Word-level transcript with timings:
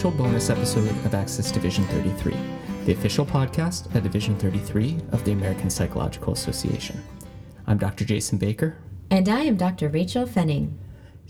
special 0.00 0.16
bonus 0.16 0.48
episode 0.48 0.88
of 1.04 1.14
Access 1.14 1.52
Division 1.52 1.84
33, 1.88 2.34
the 2.86 2.92
official 2.92 3.26
podcast 3.26 3.94
at 3.94 4.02
Division 4.02 4.34
33 4.38 4.96
of 5.12 5.22
the 5.26 5.32
American 5.32 5.68
Psychological 5.68 6.32
Association. 6.32 7.04
I'm 7.66 7.76
Dr. 7.76 8.06
Jason 8.06 8.38
Baker. 8.38 8.78
And 9.10 9.28
I 9.28 9.40
am 9.40 9.58
Dr. 9.58 9.90
Rachel 9.90 10.24
Fenning. 10.24 10.78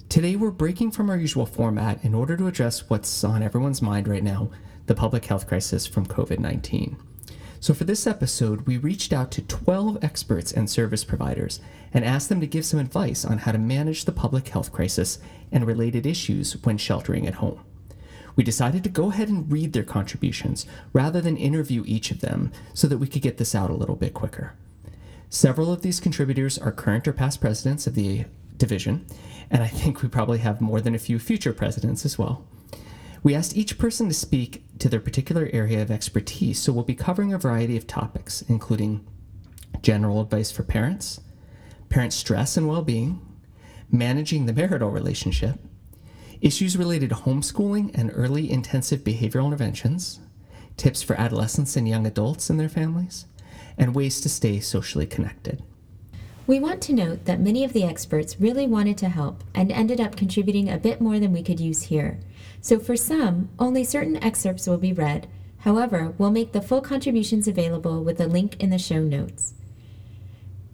Today 0.09 0.37
we're 0.37 0.53
breaking 0.53 0.93
from 0.93 1.11
our 1.11 1.17
usual 1.17 1.47
format 1.47 2.05
in 2.05 2.15
order 2.15 2.37
to 2.37 2.47
address 2.47 2.89
what's 2.89 3.25
on 3.25 3.43
everyone's 3.43 3.83
mind 3.83 4.07
right 4.07 4.23
now 4.23 4.53
the 4.87 4.95
public 4.95 5.25
health 5.25 5.49
crisis 5.49 5.85
from 5.89 6.07
COVID 6.07 6.39
19. 6.39 6.97
So, 7.59 7.75
for 7.75 7.83
this 7.83 8.07
episode, 8.07 8.69
we 8.69 8.79
reached 8.79 9.13
out 9.13 9.33
to 9.33 9.43
12 9.43 9.99
experts 10.05 10.53
and 10.53 10.71
service 10.71 11.03
providers 11.03 11.59
and 11.93 12.05
asked 12.05 12.29
them 12.29 12.41
to 12.41 12.47
give 12.47 12.65
some 12.65 12.79
advice 12.79 13.25
on 13.25 13.39
how 13.39 13.51
to 13.51 13.59
manage 13.59 14.05
the 14.05 14.13
public 14.13 14.47
health 14.47 14.71
crisis 14.71 15.19
and 15.51 15.67
related 15.67 16.07
issues 16.07 16.53
when 16.63 16.79
sheltering 16.79 17.27
at 17.27 17.35
home. 17.35 17.65
We 18.41 18.45
decided 18.45 18.83
to 18.85 18.89
go 18.89 19.11
ahead 19.11 19.29
and 19.29 19.53
read 19.53 19.75
their 19.75 19.85
contributions 19.85 20.65
rather 20.95 21.21
than 21.21 21.37
interview 21.37 21.85
each 21.87 22.11
of 22.11 22.23
them 22.23 22.53
so 22.73 22.87
that 22.87 22.97
we 22.97 23.07
could 23.07 23.21
get 23.21 23.37
this 23.37 23.55
out 23.55 23.69
a 23.69 23.75
little 23.75 23.97
bit 23.97 24.15
quicker. 24.15 24.55
Several 25.29 25.71
of 25.71 25.83
these 25.83 26.01
contributors 26.01 26.57
are 26.57 26.73
current 26.73 27.07
or 27.07 27.13
past 27.13 27.43
presidents 27.43 27.87
of 27.87 27.95
the 27.95 28.25
division, 28.57 29.05
and 29.51 29.63
I 29.63 29.67
think 29.67 30.01
we 30.01 30.09
probably 30.09 30.39
have 30.39 30.63
more 30.63 30.81
than 30.81 30.95
a 30.95 30.99
few 30.99 31.19
future 31.19 31.53
presidents 31.53 32.07
as 32.07 32.19
well. 32.19 32.43
We 33.23 33.35
asked 33.35 33.59
each 33.59 33.77
person 33.77 34.09
to 34.09 34.15
speak 34.15 34.65
to 34.79 34.89
their 34.89 35.01
particular 35.01 35.51
area 35.53 35.83
of 35.83 35.91
expertise, 35.91 36.59
so 36.59 36.73
we'll 36.73 36.85
be 36.85 36.95
covering 36.95 37.35
a 37.35 37.39
variety 37.39 37.77
of 37.77 37.87
topics, 37.87 38.41
including 38.49 39.07
general 39.83 40.19
advice 40.19 40.51
for 40.51 40.63
parents, 40.63 41.21
parent 41.91 42.15
stress 42.15 42.57
and 42.57 42.67
well 42.67 42.81
being, 42.81 43.21
managing 43.91 44.47
the 44.47 44.55
marital 44.55 44.89
relationship, 44.89 45.59
issues 46.41 46.77
related 46.77 47.11
to 47.11 47.17
homeschooling 47.17 47.91
and 47.95 48.11
early 48.15 48.51
intensive 48.51 49.01
behavioral 49.01 49.47
interventions, 49.47 50.21
tips 50.77 51.03
for 51.03 51.19
adolescents 51.21 51.77
and 51.77 51.89
young 51.89 52.07
adults 52.07 52.49
and 52.49 52.59
their 52.59 52.69
families, 52.69 53.27
and 53.77 53.95
ways 53.95 54.21
to 54.21 54.29
stay 54.29 54.61
socially 54.61 55.07
connected. 55.07 55.63
We 56.47 56.59
want 56.59 56.83
to 56.83 56.93
note 56.93 57.27
that 57.27 57.41
many 57.41 57.63
of 57.63 57.73
the 57.73 57.85
experts 57.85 58.41
really 58.41 58.67
wanted 58.67 58.99
to 58.99 59.09
help 59.09 59.45
and 59.55 59.71
ended 59.71 60.01
up 60.01 60.17
contributing 60.17 60.69
a 60.69 60.79
bit 60.79 61.01
more 61.01 61.21
than 61.21 61.33
we 61.33 61.43
could 61.43 61.61
use 61.61 61.85
here. 61.85 62.19
So 62.61 62.81
for 62.81 62.97
some, 62.97 63.51
only 63.59 63.85
certain 63.85 64.23
excerpts 64.23 64.67
will 64.67 64.79
be 64.79 64.93
read. 64.93 65.29
However, 65.59 66.15
we'll 66.19 66.31
make 66.31 66.53
the 66.53 66.63
full 66.63 66.81
contributions 66.81 67.47
available 67.47 68.03
with 68.03 68.21
a 68.21 68.27
link 68.27 68.61
in 68.61 68.71
the 68.71 68.79
show 68.79 69.01
notes. 69.01 69.55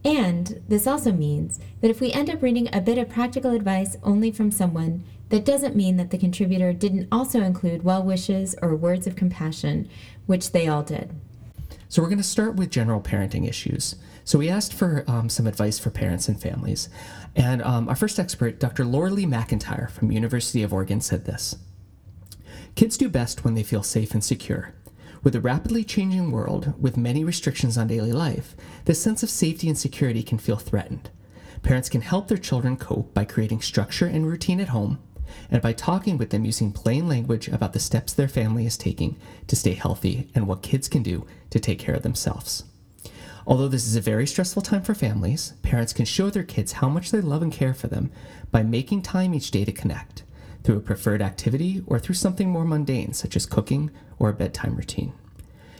And 0.04 0.62
this 0.68 0.86
also 0.86 1.10
means 1.10 1.58
that 1.80 1.90
if 1.90 2.00
we 2.00 2.12
end 2.12 2.30
up 2.30 2.40
reading 2.40 2.68
a 2.72 2.80
bit 2.80 2.96
of 2.96 3.08
practical 3.08 3.50
advice 3.50 3.96
only 4.04 4.30
from 4.30 4.52
someone, 4.52 5.02
that 5.28 5.44
doesn't 5.44 5.74
mean 5.74 5.96
that 5.96 6.10
the 6.10 6.18
contributor 6.18 6.72
didn't 6.72 7.08
also 7.10 7.40
include 7.40 7.82
well 7.82 8.02
wishes 8.02 8.54
or 8.62 8.76
words 8.76 9.06
of 9.06 9.16
compassion, 9.16 9.88
which 10.26 10.52
they 10.52 10.68
all 10.68 10.82
did. 10.82 11.12
So, 11.88 12.02
we're 12.02 12.08
going 12.08 12.18
to 12.18 12.24
start 12.24 12.56
with 12.56 12.70
general 12.70 13.00
parenting 13.00 13.48
issues. 13.48 13.96
So, 14.24 14.38
we 14.38 14.48
asked 14.48 14.72
for 14.72 15.04
um, 15.08 15.28
some 15.28 15.46
advice 15.46 15.78
for 15.78 15.90
parents 15.90 16.28
and 16.28 16.40
families. 16.40 16.88
And 17.34 17.62
um, 17.62 17.88
our 17.88 17.96
first 17.96 18.18
expert, 18.18 18.60
Dr. 18.60 18.84
Laura 18.84 19.10
Lee 19.10 19.26
McIntyre 19.26 19.90
from 19.90 20.10
University 20.10 20.62
of 20.62 20.72
Oregon, 20.72 21.00
said 21.00 21.24
this 21.24 21.56
Kids 22.74 22.96
do 22.96 23.08
best 23.08 23.44
when 23.44 23.54
they 23.54 23.62
feel 23.62 23.82
safe 23.82 24.14
and 24.14 24.24
secure. 24.24 24.74
With 25.22 25.34
a 25.34 25.40
rapidly 25.40 25.82
changing 25.82 26.30
world 26.30 26.74
with 26.80 26.96
many 26.96 27.24
restrictions 27.24 27.76
on 27.76 27.88
daily 27.88 28.12
life, 28.12 28.54
this 28.84 29.02
sense 29.02 29.24
of 29.24 29.30
safety 29.30 29.68
and 29.68 29.76
security 29.76 30.22
can 30.22 30.38
feel 30.38 30.56
threatened. 30.56 31.10
Parents 31.62 31.88
can 31.88 32.02
help 32.02 32.28
their 32.28 32.38
children 32.38 32.76
cope 32.76 33.12
by 33.12 33.24
creating 33.24 33.60
structure 33.60 34.06
and 34.06 34.26
routine 34.26 34.60
at 34.60 34.68
home 34.68 35.00
and 35.50 35.62
by 35.62 35.72
talking 35.72 36.18
with 36.18 36.30
them 36.30 36.44
using 36.44 36.72
plain 36.72 37.08
language 37.08 37.48
about 37.48 37.72
the 37.72 37.80
steps 37.80 38.12
their 38.12 38.28
family 38.28 38.66
is 38.66 38.76
taking 38.76 39.16
to 39.46 39.56
stay 39.56 39.74
healthy 39.74 40.28
and 40.34 40.46
what 40.46 40.62
kids 40.62 40.88
can 40.88 41.02
do 41.02 41.26
to 41.50 41.60
take 41.60 41.78
care 41.78 41.94
of 41.94 42.02
themselves. 42.02 42.64
Although 43.46 43.68
this 43.68 43.86
is 43.86 43.94
a 43.94 44.00
very 44.00 44.26
stressful 44.26 44.62
time 44.62 44.82
for 44.82 44.94
families, 44.94 45.52
parents 45.62 45.92
can 45.92 46.04
show 46.04 46.30
their 46.30 46.42
kids 46.42 46.72
how 46.72 46.88
much 46.88 47.10
they 47.10 47.20
love 47.20 47.42
and 47.42 47.52
care 47.52 47.74
for 47.74 47.86
them 47.86 48.10
by 48.50 48.62
making 48.62 49.02
time 49.02 49.34
each 49.34 49.52
day 49.52 49.64
to 49.64 49.72
connect 49.72 50.24
through 50.64 50.78
a 50.78 50.80
preferred 50.80 51.22
activity 51.22 51.82
or 51.86 52.00
through 52.00 52.16
something 52.16 52.50
more 52.50 52.64
mundane, 52.64 53.12
such 53.12 53.36
as 53.36 53.46
cooking 53.46 53.90
or 54.18 54.28
a 54.28 54.34
bedtime 54.34 54.74
routine. 54.74 55.12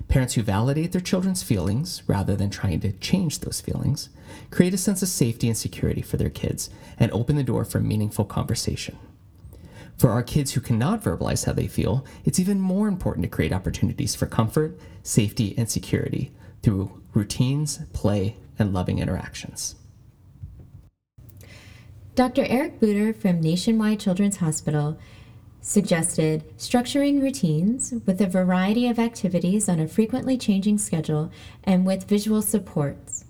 Parents 0.07 0.35
who 0.35 0.43
validate 0.43 0.93
their 0.93 1.01
children's 1.01 1.43
feelings 1.43 2.05
rather 2.07 2.37
than 2.37 2.51
trying 2.51 2.79
to 2.81 2.93
change 2.93 3.41
those 3.41 3.61
feelings 3.61 4.11
create 4.51 4.73
a 4.73 4.79
sense 4.79 5.03
of 5.03 5.09
safety 5.09 5.49
and 5.49 5.59
security 5.59 6.03
for 6.03 6.17
their 6.17 6.31
kids 6.31 6.71
and 6.99 7.11
open 7.11 7.35
the 7.35 7.43
door 7.43 7.65
for 7.65 7.81
meaningful 7.81 8.25
conversation. 8.25 8.97
For 9.97 10.11
our 10.11 10.23
kids 10.23 10.53
who 10.53 10.61
cannot 10.61 11.03
verbalize 11.03 11.47
how 11.47 11.53
they 11.53 11.67
feel, 11.67 12.05
it's 12.25 12.39
even 12.39 12.61
more 12.61 12.87
important 12.87 13.25
to 13.25 13.31
create 13.31 13.53
opportunities 13.53 14.15
for 14.15 14.27
comfort, 14.27 14.79
safety, 15.03 15.55
and 15.57 15.71
security 15.71 16.33
through 16.63 17.03
routines, 17.15 17.81
play, 17.93 18.37
and 18.59 18.75
loving 18.75 18.99
interactions. 18.99 19.77
Dr. 22.15 22.45
Eric 22.47 22.81
Butter 22.81 23.13
from 23.13 23.41
Nationwide 23.41 24.01
Children's 24.01 24.39
Hospital 24.39 24.99
suggested 25.61 26.45
structuring 26.57 27.21
routines 27.21 27.93
with 28.07 28.21
a 28.21 28.27
variety 28.27 28.87
of 28.89 28.99
activities 28.99 29.69
on 29.69 29.81
a 29.81 29.89
frequently 29.89 30.39
changing 30.39 30.79
schedule 30.79 31.31
and 31.65 31.85
with 31.85 32.05
visual 32.05 32.41
supports. 32.41 33.25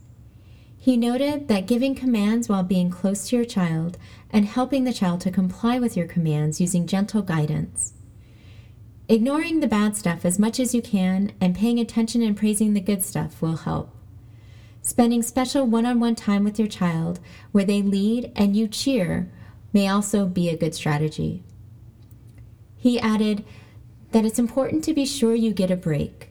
He 0.76 0.96
noted 0.96 1.48
that 1.48 1.66
giving 1.66 1.96
commands 1.96 2.48
while 2.48 2.62
being 2.62 2.90
close 2.90 3.28
to 3.28 3.36
your 3.36 3.44
child 3.44 3.98
and 4.30 4.44
helping 4.46 4.84
the 4.84 4.92
child 4.92 5.20
to 5.22 5.30
comply 5.30 5.78
with 5.78 5.96
your 5.96 6.06
commands 6.06 6.60
using 6.60 6.86
gentle 6.86 7.22
guidance. 7.22 7.94
Ignoring 9.08 9.60
the 9.60 9.68
bad 9.68 9.96
stuff 9.96 10.24
as 10.24 10.38
much 10.38 10.58
as 10.58 10.74
you 10.74 10.82
can 10.82 11.32
and 11.40 11.54
paying 11.54 11.78
attention 11.78 12.22
and 12.22 12.36
praising 12.36 12.74
the 12.74 12.80
good 12.80 13.04
stuff 13.04 13.40
will 13.40 13.56
help. 13.56 13.94
Spending 14.82 15.22
special 15.22 15.66
one 15.66 15.86
on 15.86 16.00
one 16.00 16.14
time 16.14 16.44
with 16.44 16.58
your 16.58 16.68
child 16.68 17.20
where 17.52 17.64
they 17.64 17.82
lead 17.82 18.32
and 18.34 18.56
you 18.56 18.66
cheer 18.66 19.30
may 19.72 19.88
also 19.88 20.26
be 20.26 20.48
a 20.48 20.56
good 20.56 20.74
strategy. 20.74 21.44
He 22.76 22.98
added 23.00 23.44
that 24.12 24.24
it's 24.24 24.38
important 24.38 24.84
to 24.84 24.94
be 24.94 25.04
sure 25.04 25.34
you 25.34 25.52
get 25.52 25.70
a 25.70 25.76
break. 25.76 26.30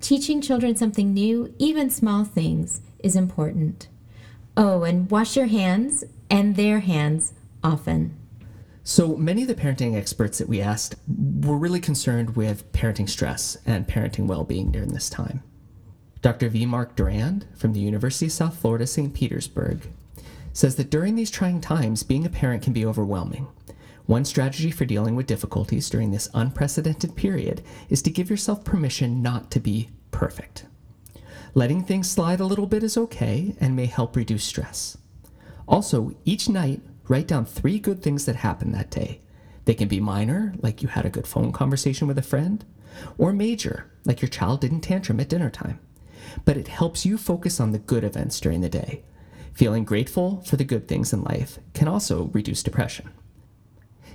Teaching 0.00 0.40
children 0.40 0.76
something 0.76 1.12
new, 1.12 1.54
even 1.58 1.90
small 1.90 2.24
things, 2.24 2.80
is 2.98 3.16
important. 3.16 3.88
Oh, 4.56 4.82
and 4.82 5.10
wash 5.10 5.36
your 5.36 5.46
hands 5.46 6.04
and 6.30 6.56
their 6.56 6.80
hands 6.80 7.34
often. 7.62 8.16
So 8.82 9.16
many 9.16 9.42
of 9.42 9.48
the 9.48 9.54
parenting 9.54 9.96
experts 9.96 10.38
that 10.38 10.48
we 10.48 10.60
asked 10.60 10.96
were 11.08 11.56
really 11.56 11.80
concerned 11.80 12.36
with 12.36 12.70
parenting 12.72 13.08
stress 13.08 13.56
and 13.64 13.88
parenting 13.88 14.26
well 14.26 14.44
being 14.44 14.70
during 14.70 14.92
this 14.92 15.08
time. 15.08 15.42
Dr. 16.20 16.48
V. 16.48 16.66
Mark 16.66 16.94
Durand 16.96 17.46
from 17.54 17.72
the 17.72 17.80
University 17.80 18.26
of 18.26 18.32
South 18.32 18.58
Florida, 18.58 18.86
St. 18.86 19.12
Petersburg, 19.12 19.88
says 20.52 20.76
that 20.76 20.90
during 20.90 21.16
these 21.16 21.30
trying 21.30 21.60
times, 21.60 22.02
being 22.02 22.24
a 22.24 22.30
parent 22.30 22.62
can 22.62 22.72
be 22.72 22.86
overwhelming. 22.86 23.46
One 24.06 24.24
strategy 24.24 24.70
for 24.70 24.84
dealing 24.84 25.16
with 25.16 25.26
difficulties 25.26 25.88
during 25.88 26.10
this 26.10 26.28
unprecedented 26.34 27.16
period 27.16 27.62
is 27.88 28.02
to 28.02 28.10
give 28.10 28.28
yourself 28.28 28.64
permission 28.64 29.22
not 29.22 29.50
to 29.52 29.60
be 29.60 29.88
perfect. 30.10 30.66
Letting 31.54 31.82
things 31.82 32.10
slide 32.10 32.40
a 32.40 32.44
little 32.44 32.66
bit 32.66 32.82
is 32.82 32.96
okay 32.96 33.54
and 33.60 33.74
may 33.74 33.86
help 33.86 34.14
reduce 34.14 34.44
stress. 34.44 34.98
Also, 35.66 36.12
each 36.24 36.48
night, 36.48 36.80
write 37.08 37.26
down 37.26 37.44
three 37.44 37.78
good 37.78 38.02
things 38.02 38.26
that 38.26 38.36
happened 38.36 38.74
that 38.74 38.90
day. 38.90 39.20
They 39.64 39.74
can 39.74 39.88
be 39.88 40.00
minor, 40.00 40.54
like 40.60 40.82
you 40.82 40.88
had 40.88 41.06
a 41.06 41.10
good 41.10 41.26
phone 41.26 41.52
conversation 41.52 42.06
with 42.06 42.18
a 42.18 42.22
friend, 42.22 42.64
or 43.18 43.32
major, 43.32 43.90
like 44.04 44.20
your 44.20 44.28
child 44.28 44.60
didn't 44.60 44.82
tantrum 44.82 45.20
at 45.20 45.28
dinner 45.28 45.50
time 45.50 45.80
but 46.44 46.56
it 46.56 46.68
helps 46.68 47.04
you 47.04 47.18
focus 47.18 47.60
on 47.60 47.72
the 47.72 47.78
good 47.78 48.04
events 48.04 48.40
during 48.40 48.60
the 48.60 48.68
day. 48.68 49.02
Feeling 49.52 49.84
grateful 49.84 50.42
for 50.42 50.56
the 50.56 50.64
good 50.64 50.88
things 50.88 51.12
in 51.12 51.22
life 51.22 51.58
can 51.74 51.88
also 51.88 52.24
reduce 52.32 52.62
depression. 52.62 53.10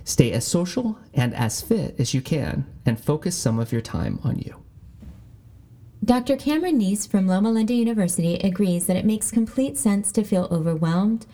Stay 0.04 0.32
as 0.32 0.46
social 0.46 1.00
and 1.14 1.34
as 1.34 1.62
fit 1.62 1.96
as 2.00 2.14
you 2.14 2.22
can 2.22 2.66
and 2.86 3.00
focus 3.00 3.36
some 3.36 3.60
of 3.60 3.72
your 3.72 3.82
time 3.82 4.20
on 4.24 4.40
you. 4.40 4.64
Dr. 6.10 6.38
Cameron 6.38 6.80
Neece 6.80 7.06
from 7.06 7.28
Loma 7.28 7.52
Linda 7.52 7.76
University 7.76 8.38
agrees 8.38 8.88
that 8.88 8.98
it 8.98 9.06
makes 9.06 9.30
complete 9.30 9.78
sense 9.78 10.12
to 10.12 10.24
feel 10.24 10.48
overwhelmed, 10.50 11.28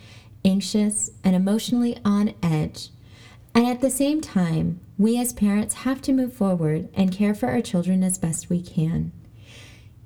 anxious, 0.43 1.11
and 1.23 1.33
emotionally 1.33 1.97
on 2.03 2.33
edge. 2.43 2.89
And 3.53 3.65
at 3.65 3.79
the 3.79 3.89
same 3.89 4.19
time, 4.19 4.81
we 4.97 5.17
as 5.17 5.31
parents 5.31 5.75
have 5.85 6.01
to 6.01 6.11
move 6.11 6.33
forward 6.33 6.89
and 6.93 7.09
care 7.09 7.33
for 7.33 7.47
our 7.47 7.61
children 7.61 8.03
as 8.03 8.17
best 8.17 8.49
we 8.49 8.61
can. 8.61 9.13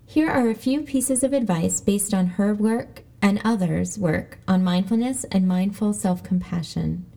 Here 0.05 0.29
are 0.29 0.51
a 0.51 0.53
few 0.53 0.81
pieces 0.81 1.23
of 1.23 1.33
advice 1.33 1.81
based 1.81 2.13
on 2.13 2.27
her 2.37 2.53
work 2.53 3.01
and 3.23 3.41
others' 3.43 3.97
work 3.97 4.37
on 4.47 4.63
mindfulness 4.63 5.23
and 5.31 5.47
mindful 5.47 5.93
self 5.93 6.21
compassion. 6.21 7.07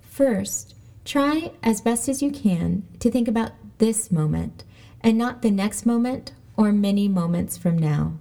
First, 0.00 0.74
try 1.04 1.52
as 1.62 1.80
best 1.80 2.08
as 2.08 2.22
you 2.22 2.32
can 2.32 2.82
to 2.98 3.08
think 3.08 3.28
about 3.28 3.52
this 3.78 4.10
moment 4.10 4.64
and 5.04 5.18
not 5.18 5.42
the 5.42 5.50
next 5.50 5.84
moment 5.84 6.32
or 6.56 6.72
many 6.72 7.06
moments 7.06 7.56
from 7.58 7.78
now. 7.78 8.14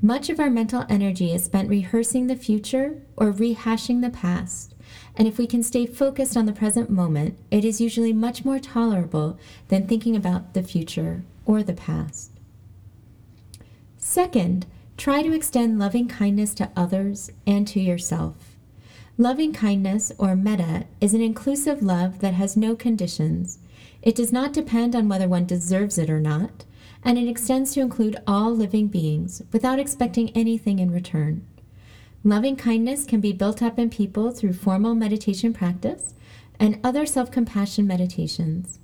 Much 0.00 0.30
of 0.30 0.40
our 0.40 0.50
mental 0.50 0.84
energy 0.88 1.32
is 1.32 1.44
spent 1.44 1.68
rehearsing 1.68 2.26
the 2.26 2.36
future 2.36 3.02
or 3.16 3.32
rehashing 3.32 4.00
the 4.00 4.10
past, 4.10 4.74
And 5.16 5.26
if 5.26 5.38
we 5.38 5.46
can 5.46 5.62
stay 5.62 5.86
focused 5.86 6.36
on 6.36 6.46
the 6.46 6.52
present 6.52 6.90
moment, 6.90 7.38
it 7.50 7.64
is 7.64 7.80
usually 7.80 8.12
much 8.12 8.44
more 8.44 8.58
tolerable 8.58 9.38
than 9.68 9.86
thinking 9.86 10.14
about 10.14 10.54
the 10.54 10.62
future 10.62 11.24
or 11.44 11.62
the 11.62 11.72
past. 11.72 12.30
Second, 13.98 14.66
try 14.96 15.22
to 15.22 15.32
extend 15.34 15.78
loving 15.78 16.06
kindness 16.06 16.54
to 16.54 16.70
others 16.76 17.30
and 17.46 17.66
to 17.68 17.80
yourself. 17.80 18.56
Loving 19.18 19.54
kindness, 19.54 20.12
or 20.18 20.36
metta, 20.36 20.84
is 21.00 21.14
an 21.14 21.22
inclusive 21.22 21.82
love 21.82 22.20
that 22.20 22.34
has 22.34 22.56
no 22.56 22.76
conditions. 22.76 23.58
It 24.06 24.14
does 24.14 24.32
not 24.32 24.52
depend 24.52 24.94
on 24.94 25.08
whether 25.08 25.26
one 25.26 25.46
deserves 25.46 25.98
it 25.98 26.08
or 26.08 26.20
not, 26.20 26.64
and 27.02 27.18
it 27.18 27.26
extends 27.26 27.72
to 27.72 27.80
include 27.80 28.22
all 28.24 28.54
living 28.54 28.86
beings 28.86 29.42
without 29.52 29.80
expecting 29.80 30.30
anything 30.30 30.78
in 30.78 30.92
return. 30.92 31.44
Loving 32.22 32.54
kindness 32.54 33.04
can 33.04 33.20
be 33.20 33.32
built 33.32 33.62
up 33.62 33.80
in 33.80 33.90
people 33.90 34.30
through 34.30 34.52
formal 34.52 34.94
meditation 34.94 35.52
practice 35.52 36.14
and 36.60 36.78
other 36.84 37.04
self 37.04 37.32
compassion 37.32 37.84
meditations. 37.84 38.78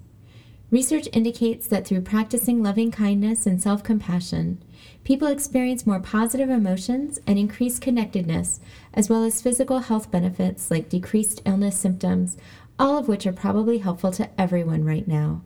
Research 0.73 1.07
indicates 1.13 1.69
that 1.69 1.87
through 1.87 2.01
practicing 2.01 2.61
loving 2.61 2.91
kindness 2.91 3.47
and 3.47 3.63
self 3.63 3.85
compassion, 3.85 4.61
people 5.05 5.29
experience 5.29 5.87
more 5.87 6.01
positive 6.01 6.51
emotions 6.51 7.21
and 7.29 7.39
increased 7.39 7.81
connectedness, 7.81 8.59
as 8.95 9.09
well 9.09 9.23
as 9.23 9.41
physical 9.41 9.81
health 9.81 10.11
benefits 10.11 10.71
like 10.71 10.89
decreased 10.89 11.43
illness 11.45 11.79
symptoms, 11.79 12.37
all 12.79 12.99
of 12.99 13.09
which 13.09 13.27
are 13.27 13.33
probably 13.33 13.79
helpful 13.79 14.11
to 14.13 14.29
everyone 14.41 14.85
right 14.85 15.07
now. 15.07 15.43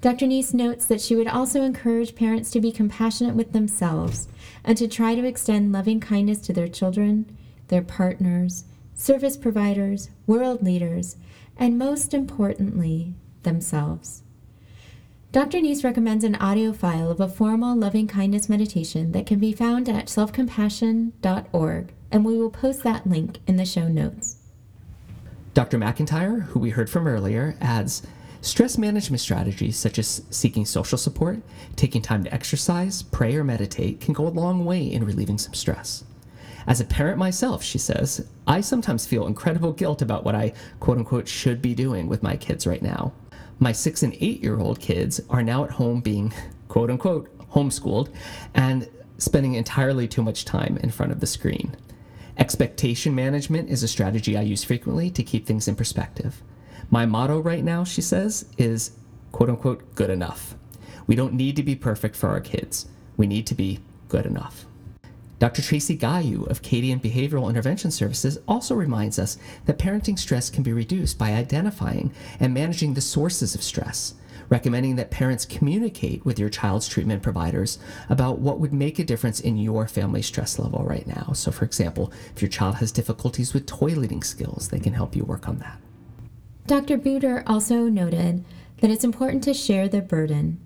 Dr. 0.00 0.26
Neece 0.26 0.54
notes 0.54 0.86
that 0.86 1.00
she 1.00 1.16
would 1.16 1.26
also 1.26 1.62
encourage 1.62 2.14
parents 2.14 2.50
to 2.52 2.60
be 2.60 2.70
compassionate 2.70 3.34
with 3.34 3.52
themselves 3.52 4.28
and 4.64 4.78
to 4.78 4.86
try 4.86 5.16
to 5.16 5.24
extend 5.24 5.72
loving 5.72 5.98
kindness 5.98 6.38
to 6.42 6.52
their 6.52 6.68
children, 6.68 7.36
their 7.66 7.82
partners, 7.82 8.64
service 8.94 9.36
providers, 9.36 10.10
world 10.26 10.62
leaders, 10.62 11.16
and 11.56 11.78
most 11.78 12.14
importantly, 12.14 13.14
themselves. 13.42 14.22
Dr. 15.30 15.60
Neece 15.60 15.84
recommends 15.84 16.24
an 16.24 16.36
audio 16.36 16.72
file 16.72 17.10
of 17.10 17.20
a 17.20 17.28
formal 17.28 17.76
loving 17.76 18.06
kindness 18.06 18.48
meditation 18.48 19.12
that 19.12 19.26
can 19.26 19.38
be 19.38 19.52
found 19.52 19.88
at 19.88 20.06
selfcompassion.org, 20.06 21.92
and 22.10 22.24
we 22.24 22.38
will 22.38 22.50
post 22.50 22.82
that 22.84 23.06
link 23.06 23.40
in 23.46 23.56
the 23.56 23.66
show 23.66 23.88
notes. 23.88 24.37
Dr. 25.58 25.76
McIntyre, 25.76 26.42
who 26.42 26.60
we 26.60 26.70
heard 26.70 26.88
from 26.88 27.08
earlier, 27.08 27.56
adds 27.60 28.06
stress 28.42 28.78
management 28.78 29.20
strategies 29.20 29.76
such 29.76 29.98
as 29.98 30.22
seeking 30.30 30.64
social 30.64 30.96
support, 30.96 31.42
taking 31.74 32.00
time 32.00 32.22
to 32.22 32.32
exercise, 32.32 33.02
pray, 33.02 33.34
or 33.34 33.42
meditate 33.42 34.00
can 34.00 34.14
go 34.14 34.28
a 34.28 34.30
long 34.30 34.64
way 34.64 34.86
in 34.86 35.02
relieving 35.02 35.36
some 35.36 35.54
stress. 35.54 36.04
As 36.68 36.80
a 36.80 36.84
parent 36.84 37.18
myself, 37.18 37.64
she 37.64 37.76
says, 37.76 38.24
I 38.46 38.60
sometimes 38.60 39.04
feel 39.04 39.26
incredible 39.26 39.72
guilt 39.72 40.00
about 40.00 40.22
what 40.22 40.36
I 40.36 40.52
quote 40.78 40.98
unquote 40.98 41.26
should 41.26 41.60
be 41.60 41.74
doing 41.74 42.06
with 42.06 42.22
my 42.22 42.36
kids 42.36 42.64
right 42.64 42.80
now. 42.80 43.12
My 43.58 43.72
six 43.72 44.04
and 44.04 44.16
eight 44.20 44.40
year 44.40 44.60
old 44.60 44.78
kids 44.78 45.20
are 45.28 45.42
now 45.42 45.64
at 45.64 45.72
home 45.72 46.00
being, 46.02 46.32
quote 46.68 46.88
unquote, 46.88 47.36
homeschooled 47.50 48.14
and 48.54 48.88
spending 49.16 49.54
entirely 49.54 50.06
too 50.06 50.22
much 50.22 50.44
time 50.44 50.78
in 50.84 50.90
front 50.92 51.10
of 51.10 51.18
the 51.18 51.26
screen. 51.26 51.76
Expectation 52.38 53.16
management 53.16 53.68
is 53.68 53.82
a 53.82 53.88
strategy 53.88 54.36
I 54.36 54.42
use 54.42 54.62
frequently 54.62 55.10
to 55.10 55.24
keep 55.24 55.44
things 55.44 55.66
in 55.66 55.74
perspective. 55.74 56.40
My 56.88 57.04
motto 57.04 57.40
right 57.40 57.64
now, 57.64 57.82
she 57.82 58.00
says, 58.00 58.46
is 58.56 58.92
quote 59.32 59.50
unquote 59.50 59.94
good 59.96 60.08
enough. 60.08 60.54
We 61.08 61.16
don't 61.16 61.34
need 61.34 61.56
to 61.56 61.62
be 61.64 61.74
perfect 61.74 62.14
for 62.14 62.28
our 62.28 62.40
kids, 62.40 62.86
we 63.16 63.26
need 63.26 63.46
to 63.48 63.54
be 63.54 63.80
good 64.08 64.24
enough. 64.24 64.66
Dr. 65.40 65.62
Tracy 65.62 65.96
Gayu 65.96 66.48
of 66.48 66.62
Kadian 66.62 67.00
Behavioral 67.00 67.48
Intervention 67.48 67.90
Services 67.90 68.38
also 68.48 68.74
reminds 68.74 69.18
us 69.18 69.38
that 69.66 69.78
parenting 69.78 70.18
stress 70.18 70.50
can 70.50 70.62
be 70.62 70.72
reduced 70.72 71.16
by 71.18 71.30
identifying 71.30 72.12
and 72.40 72.52
managing 72.52 72.94
the 72.94 73.00
sources 73.00 73.54
of 73.54 73.62
stress, 73.62 74.14
recommending 74.48 74.96
that 74.96 75.10
parents 75.10 75.44
communicate 75.44 76.24
with 76.24 76.38
your 76.38 76.48
child's 76.48 76.88
treatment 76.88 77.22
providers 77.22 77.78
about 78.08 78.38
what 78.38 78.60
would 78.60 78.72
make 78.72 78.98
a 78.98 79.04
difference 79.04 79.40
in 79.40 79.56
your 79.56 79.86
family 79.86 80.22
stress 80.22 80.58
level 80.58 80.84
right 80.84 81.06
now. 81.06 81.32
So, 81.34 81.50
for 81.50 81.64
example, 81.64 82.12
if 82.34 82.42
your 82.42 82.48
child 82.48 82.76
has 82.76 82.92
difficulties 82.92 83.54
with 83.54 83.66
toileting 83.66 84.24
skills, 84.24 84.68
they 84.68 84.80
can 84.80 84.94
help 84.94 85.14
you 85.14 85.24
work 85.24 85.48
on 85.48 85.58
that. 85.58 85.78
Dr. 86.66 86.98
Butter 86.98 87.42
also 87.46 87.88
noted 87.88 88.44
that 88.80 88.90
it's 88.90 89.04
important 89.04 89.42
to 89.44 89.54
share 89.54 89.88
the 89.88 90.00
burden. 90.00 90.60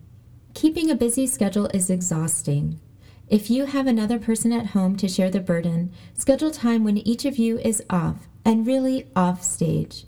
Keeping 0.54 0.90
a 0.90 0.96
busy 0.96 1.26
schedule 1.26 1.66
is 1.72 1.88
exhausting. 1.90 2.80
If 3.28 3.48
you 3.48 3.64
have 3.66 3.86
another 3.86 4.18
person 4.18 4.52
at 4.52 4.66
home 4.66 4.96
to 4.96 5.08
share 5.08 5.30
the 5.30 5.40
burden, 5.40 5.92
schedule 6.14 6.50
time 6.50 6.84
when 6.84 6.98
each 6.98 7.24
of 7.24 7.38
you 7.38 7.58
is 7.58 7.82
off 7.88 8.28
and 8.44 8.66
really 8.66 9.06
off 9.16 9.42
stage. 9.42 10.04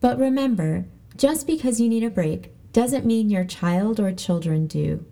But 0.00 0.18
remember, 0.18 0.86
just 1.16 1.46
because 1.46 1.80
you 1.80 1.88
need 1.88 2.04
a 2.04 2.10
break 2.10 2.52
doesn't 2.78 3.04
mean 3.04 3.28
your 3.28 3.44
child 3.44 3.98
or 3.98 4.12
children 4.12 4.68
do. 4.68 5.04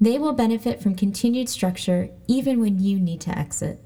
They 0.00 0.16
will 0.16 0.32
benefit 0.32 0.80
from 0.80 0.94
continued 0.94 1.48
structure 1.48 2.08
even 2.28 2.60
when 2.60 2.78
you 2.78 3.00
need 3.00 3.20
to 3.22 3.36
exit. 3.36 3.82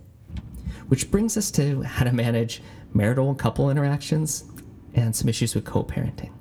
Which 0.89 1.11
brings 1.11 1.35
us 1.39 1.51
to 1.53 1.81
how 1.81 2.05
to 2.05 2.13
manage 2.13 2.61
marital 2.93 3.31
and 3.31 3.39
couple 3.39 3.71
interactions 3.71 4.45
and 4.93 5.17
some 5.17 5.27
issues 5.27 5.55
with 5.55 5.65
co 5.65 5.85
parenting. 5.85 6.33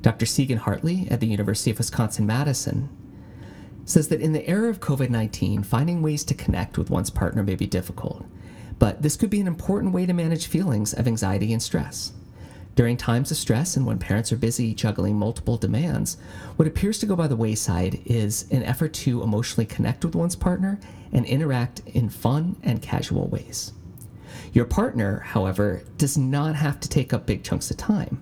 Dr. 0.00 0.26
Sigan 0.26 0.58
Hartley 0.58 1.08
at 1.10 1.18
the 1.18 1.26
University 1.26 1.72
of 1.72 1.78
Wisconsin 1.78 2.24
Madison 2.24 2.88
says 3.84 4.06
that 4.10 4.20
in 4.20 4.32
the 4.32 4.48
era 4.48 4.70
of 4.70 4.78
COVID 4.78 5.10
19, 5.10 5.64
finding 5.64 6.02
ways 6.02 6.22
to 6.26 6.34
connect 6.34 6.78
with 6.78 6.88
one's 6.88 7.10
partner 7.10 7.42
may 7.42 7.56
be 7.56 7.66
difficult, 7.66 8.24
but 8.78 9.02
this 9.02 9.16
could 9.16 9.28
be 9.28 9.40
an 9.40 9.48
important 9.48 9.92
way 9.92 10.06
to 10.06 10.12
manage 10.12 10.46
feelings 10.46 10.94
of 10.94 11.08
anxiety 11.08 11.52
and 11.52 11.60
stress. 11.60 12.12
During 12.74 12.96
times 12.96 13.30
of 13.30 13.36
stress 13.36 13.76
and 13.76 13.86
when 13.86 13.98
parents 13.98 14.32
are 14.32 14.36
busy 14.36 14.74
juggling 14.74 15.16
multiple 15.16 15.56
demands, 15.56 16.16
what 16.56 16.66
appears 16.66 16.98
to 16.98 17.06
go 17.06 17.14
by 17.14 17.28
the 17.28 17.36
wayside 17.36 18.00
is 18.04 18.50
an 18.50 18.64
effort 18.64 18.92
to 18.94 19.22
emotionally 19.22 19.66
connect 19.66 20.04
with 20.04 20.16
one's 20.16 20.34
partner 20.34 20.80
and 21.12 21.24
interact 21.24 21.82
in 21.86 22.08
fun 22.08 22.56
and 22.64 22.82
casual 22.82 23.28
ways. 23.28 23.72
Your 24.52 24.64
partner, 24.64 25.20
however, 25.20 25.84
does 25.98 26.18
not 26.18 26.56
have 26.56 26.80
to 26.80 26.88
take 26.88 27.12
up 27.12 27.26
big 27.26 27.44
chunks 27.44 27.70
of 27.70 27.76
time. 27.76 28.20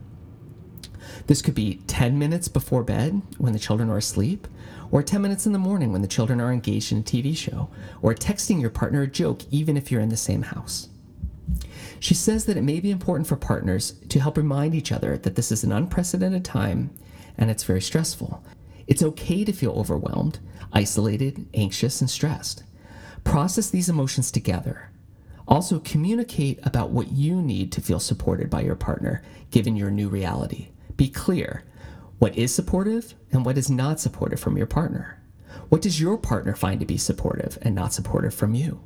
This 1.26 1.40
could 1.40 1.54
be 1.54 1.76
10 1.86 2.18
minutes 2.18 2.48
before 2.48 2.82
bed 2.82 3.22
when 3.38 3.54
the 3.54 3.58
children 3.58 3.88
are 3.88 3.98
asleep, 3.98 4.46
or 4.90 5.02
10 5.02 5.22
minutes 5.22 5.46
in 5.46 5.52
the 5.52 5.58
morning 5.58 5.92
when 5.92 6.02
the 6.02 6.08
children 6.08 6.40
are 6.40 6.52
engaged 6.52 6.92
in 6.92 6.98
a 6.98 7.02
TV 7.02 7.34
show, 7.34 7.70
or 8.02 8.14
texting 8.14 8.60
your 8.60 8.70
partner 8.70 9.02
a 9.02 9.06
joke 9.06 9.42
even 9.50 9.78
if 9.78 9.90
you're 9.90 10.00
in 10.00 10.10
the 10.10 10.16
same 10.16 10.42
house. 10.42 10.88
She 12.00 12.14
says 12.14 12.46
that 12.46 12.56
it 12.56 12.62
may 12.62 12.80
be 12.80 12.90
important 12.90 13.26
for 13.26 13.36
partners 13.36 13.92
to 14.08 14.20
help 14.20 14.36
remind 14.36 14.74
each 14.74 14.92
other 14.92 15.16
that 15.18 15.36
this 15.36 15.52
is 15.52 15.64
an 15.64 15.72
unprecedented 15.72 16.44
time 16.44 16.90
and 17.38 17.50
it's 17.50 17.64
very 17.64 17.80
stressful. 17.80 18.42
It's 18.86 19.02
okay 19.02 19.44
to 19.44 19.52
feel 19.52 19.72
overwhelmed, 19.72 20.38
isolated, 20.72 21.46
anxious, 21.54 22.00
and 22.00 22.10
stressed. 22.10 22.64
Process 23.24 23.70
these 23.70 23.88
emotions 23.88 24.30
together. 24.30 24.90
Also, 25.46 25.80
communicate 25.80 26.60
about 26.64 26.90
what 26.90 27.12
you 27.12 27.40
need 27.42 27.72
to 27.72 27.80
feel 27.80 28.00
supported 28.00 28.48
by 28.50 28.62
your 28.62 28.74
partner 28.74 29.22
given 29.50 29.76
your 29.76 29.90
new 29.90 30.08
reality. 30.08 30.68
Be 30.96 31.08
clear 31.08 31.64
what 32.18 32.36
is 32.36 32.54
supportive 32.54 33.14
and 33.32 33.44
what 33.44 33.58
is 33.58 33.70
not 33.70 34.00
supportive 34.00 34.38
from 34.38 34.56
your 34.56 34.66
partner? 34.66 35.20
What 35.68 35.82
does 35.82 36.00
your 36.00 36.16
partner 36.16 36.54
find 36.54 36.78
to 36.80 36.86
be 36.86 36.96
supportive 36.96 37.58
and 37.62 37.74
not 37.74 37.92
supportive 37.92 38.34
from 38.34 38.54
you? 38.54 38.80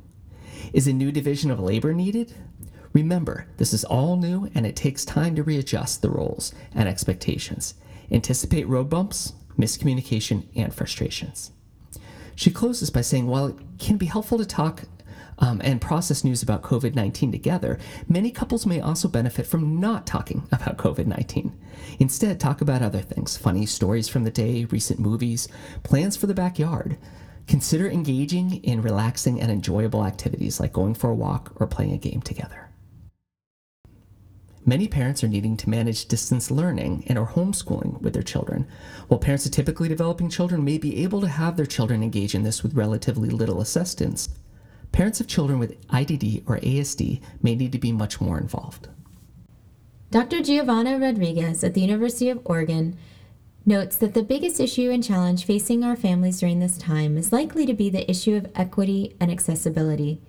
Is 0.73 0.87
a 0.87 0.93
new 0.93 1.11
division 1.11 1.51
of 1.51 1.59
labor 1.59 1.93
needed? 1.93 2.33
Remember, 2.93 3.47
this 3.57 3.73
is 3.73 3.83
all 3.83 4.17
new 4.17 4.49
and 4.55 4.65
it 4.65 4.75
takes 4.75 5.05
time 5.05 5.35
to 5.35 5.43
readjust 5.43 6.01
the 6.01 6.09
roles 6.09 6.53
and 6.73 6.87
expectations. 6.89 7.75
Anticipate 8.11 8.67
road 8.67 8.89
bumps, 8.89 9.33
miscommunication, 9.57 10.47
and 10.55 10.73
frustrations. 10.73 11.51
She 12.35 12.51
closes 12.51 12.89
by 12.89 13.01
saying 13.01 13.27
while 13.27 13.47
it 13.47 13.55
can 13.79 13.97
be 13.97 14.05
helpful 14.05 14.37
to 14.37 14.45
talk 14.45 14.83
um, 15.39 15.61
and 15.63 15.79
process 15.79 16.23
news 16.23 16.41
about 16.41 16.63
COVID 16.63 16.95
19 16.95 17.31
together, 17.31 17.77
many 18.07 18.31
couples 18.31 18.65
may 18.65 18.79
also 18.79 19.07
benefit 19.07 19.45
from 19.45 19.79
not 19.79 20.07
talking 20.07 20.47
about 20.51 20.77
COVID 20.77 21.05
19. 21.05 21.55
Instead, 21.99 22.39
talk 22.39 22.61
about 22.61 22.81
other 22.81 23.01
things 23.01 23.37
funny 23.37 23.65
stories 23.65 24.07
from 24.07 24.23
the 24.23 24.31
day, 24.31 24.65
recent 24.65 24.99
movies, 24.99 25.47
plans 25.83 26.17
for 26.17 26.27
the 26.27 26.33
backyard. 26.33 26.97
Consider 27.47 27.89
engaging 27.89 28.63
in 28.63 28.81
relaxing 28.81 29.39
and 29.41 29.51
enjoyable 29.51 30.05
activities 30.05 30.59
like 30.59 30.73
going 30.73 30.93
for 30.93 31.09
a 31.09 31.15
walk 31.15 31.53
or 31.55 31.67
playing 31.67 31.93
a 31.93 31.97
game 31.97 32.21
together. 32.21 32.69
Many 34.65 34.89
parents 34.89 35.23
are 35.23 35.29
needing 35.29 35.55
to 35.57 35.69
manage 35.69 36.07
distance 36.07 36.51
learning 36.51 37.05
and 37.07 37.17
are 37.17 37.27
homeschooling 37.27 38.01
with 38.01 38.13
their 38.13 38.21
children. 38.21 38.67
While 39.07 39.21
parents 39.21 39.45
of 39.45 39.53
typically 39.53 39.87
developing 39.87 40.29
children 40.29 40.65
may 40.65 40.77
be 40.77 41.03
able 41.03 41.21
to 41.21 41.27
have 41.29 41.55
their 41.55 41.65
children 41.65 42.03
engage 42.03 42.35
in 42.35 42.43
this 42.43 42.63
with 42.63 42.73
relatively 42.73 43.29
little 43.29 43.61
assistance, 43.61 44.27
Parents 44.91 45.19
of 45.19 45.27
children 45.27 45.59
with 45.59 45.79
IDD 45.89 46.43
or 46.47 46.57
ASD 46.57 47.21
may 47.41 47.55
need 47.55 47.71
to 47.71 47.77
be 47.77 47.91
much 47.91 48.19
more 48.19 48.37
involved. 48.37 48.87
Dr. 50.09 50.41
Giovanna 50.41 50.97
Rodriguez 50.97 51.63
at 51.63 51.73
the 51.73 51.81
University 51.81 52.29
of 52.29 52.41
Oregon 52.45 52.97
notes 53.67 53.97
that 53.97 54.13
the 54.13 54.23
biggest 54.23 54.61
issue 54.61 54.89
and 54.89 55.03
challenge 55.03 55.45
facing 55.45 55.83
our 55.83 55.97
families 55.97 56.39
during 56.39 56.59
this 56.59 56.77
time 56.77 57.17
is 57.17 57.33
likely 57.33 57.65
to 57.65 57.73
be 57.73 57.89
the 57.89 58.09
issue 58.09 58.35
of 58.35 58.49
equity 58.55 59.15
and 59.19 59.29
accessibility. 59.29 60.21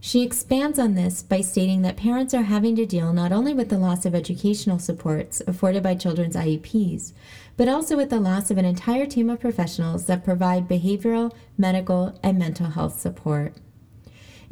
She 0.00 0.22
expands 0.22 0.80
on 0.80 0.94
this 0.96 1.22
by 1.22 1.42
stating 1.42 1.82
that 1.82 1.96
parents 1.96 2.34
are 2.34 2.42
having 2.42 2.74
to 2.74 2.84
deal 2.84 3.12
not 3.12 3.30
only 3.30 3.54
with 3.54 3.68
the 3.68 3.78
loss 3.78 4.04
of 4.04 4.16
educational 4.16 4.80
supports 4.80 5.40
afforded 5.46 5.84
by 5.84 5.94
children's 5.94 6.34
IEPs, 6.34 7.12
but 7.56 7.68
also 7.68 7.96
with 7.96 8.10
the 8.10 8.18
loss 8.18 8.50
of 8.50 8.58
an 8.58 8.64
entire 8.64 9.06
team 9.06 9.30
of 9.30 9.38
professionals 9.38 10.06
that 10.06 10.24
provide 10.24 10.68
behavioral, 10.68 11.32
medical, 11.56 12.18
and 12.20 12.36
mental 12.36 12.66
health 12.66 12.98
support. 12.98 13.54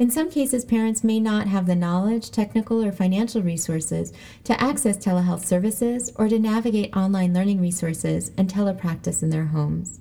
In 0.01 0.09
some 0.09 0.31
cases, 0.31 0.65
parents 0.65 1.03
may 1.03 1.19
not 1.19 1.45
have 1.45 1.67
the 1.67 1.75
knowledge, 1.75 2.31
technical, 2.31 2.83
or 2.83 2.91
financial 2.91 3.43
resources 3.43 4.11
to 4.45 4.59
access 4.59 4.97
telehealth 4.97 5.45
services 5.45 6.11
or 6.15 6.27
to 6.27 6.39
navigate 6.39 6.97
online 6.97 7.35
learning 7.35 7.61
resources 7.61 8.31
and 8.35 8.49
telepractice 8.49 9.21
in 9.21 9.29
their 9.29 9.45
homes. 9.45 9.99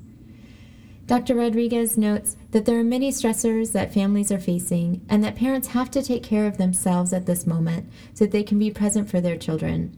Dr. 1.06 1.34
Rodriguez 1.34 1.98
notes 1.98 2.38
that 2.52 2.64
there 2.64 2.78
are 2.78 2.82
many 2.82 3.10
stressors 3.10 3.72
that 3.72 3.92
families 3.92 4.32
are 4.32 4.38
facing 4.38 5.04
and 5.10 5.22
that 5.22 5.36
parents 5.36 5.68
have 5.68 5.90
to 5.90 6.02
take 6.02 6.22
care 6.22 6.46
of 6.46 6.56
themselves 6.56 7.12
at 7.12 7.26
this 7.26 7.46
moment 7.46 7.92
so 8.14 8.24
that 8.24 8.32
they 8.32 8.42
can 8.42 8.58
be 8.58 8.70
present 8.70 9.10
for 9.10 9.20
their 9.20 9.36
children. 9.36 9.94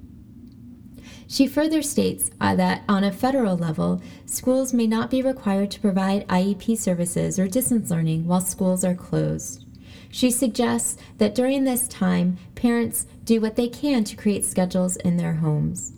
She 1.28 1.46
further 1.46 1.80
states 1.80 2.28
uh, 2.40 2.56
that 2.56 2.82
on 2.88 3.04
a 3.04 3.12
federal 3.12 3.56
level, 3.56 4.02
schools 4.26 4.72
may 4.72 4.88
not 4.88 5.10
be 5.10 5.22
required 5.22 5.70
to 5.70 5.80
provide 5.80 6.26
IEP 6.26 6.76
services 6.76 7.38
or 7.38 7.46
distance 7.46 7.88
learning 7.88 8.26
while 8.26 8.40
schools 8.40 8.84
are 8.84 8.96
closed. 8.96 9.64
She 10.12 10.30
suggests 10.30 10.98
that 11.16 11.34
during 11.34 11.64
this 11.64 11.88
time, 11.88 12.36
parents 12.54 13.06
do 13.24 13.40
what 13.40 13.56
they 13.56 13.66
can 13.66 14.04
to 14.04 14.14
create 14.14 14.44
schedules 14.44 14.96
in 14.96 15.16
their 15.16 15.36
homes. 15.36 15.94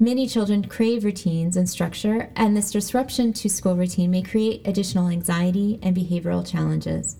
Many 0.00 0.26
children 0.26 0.64
crave 0.64 1.04
routines 1.04 1.54
and 1.54 1.68
structure, 1.68 2.30
and 2.34 2.56
this 2.56 2.70
disruption 2.70 3.34
to 3.34 3.50
school 3.50 3.76
routine 3.76 4.10
may 4.10 4.22
create 4.22 4.66
additional 4.66 5.08
anxiety 5.08 5.78
and 5.82 5.94
behavioral 5.94 6.50
challenges. 6.50 7.16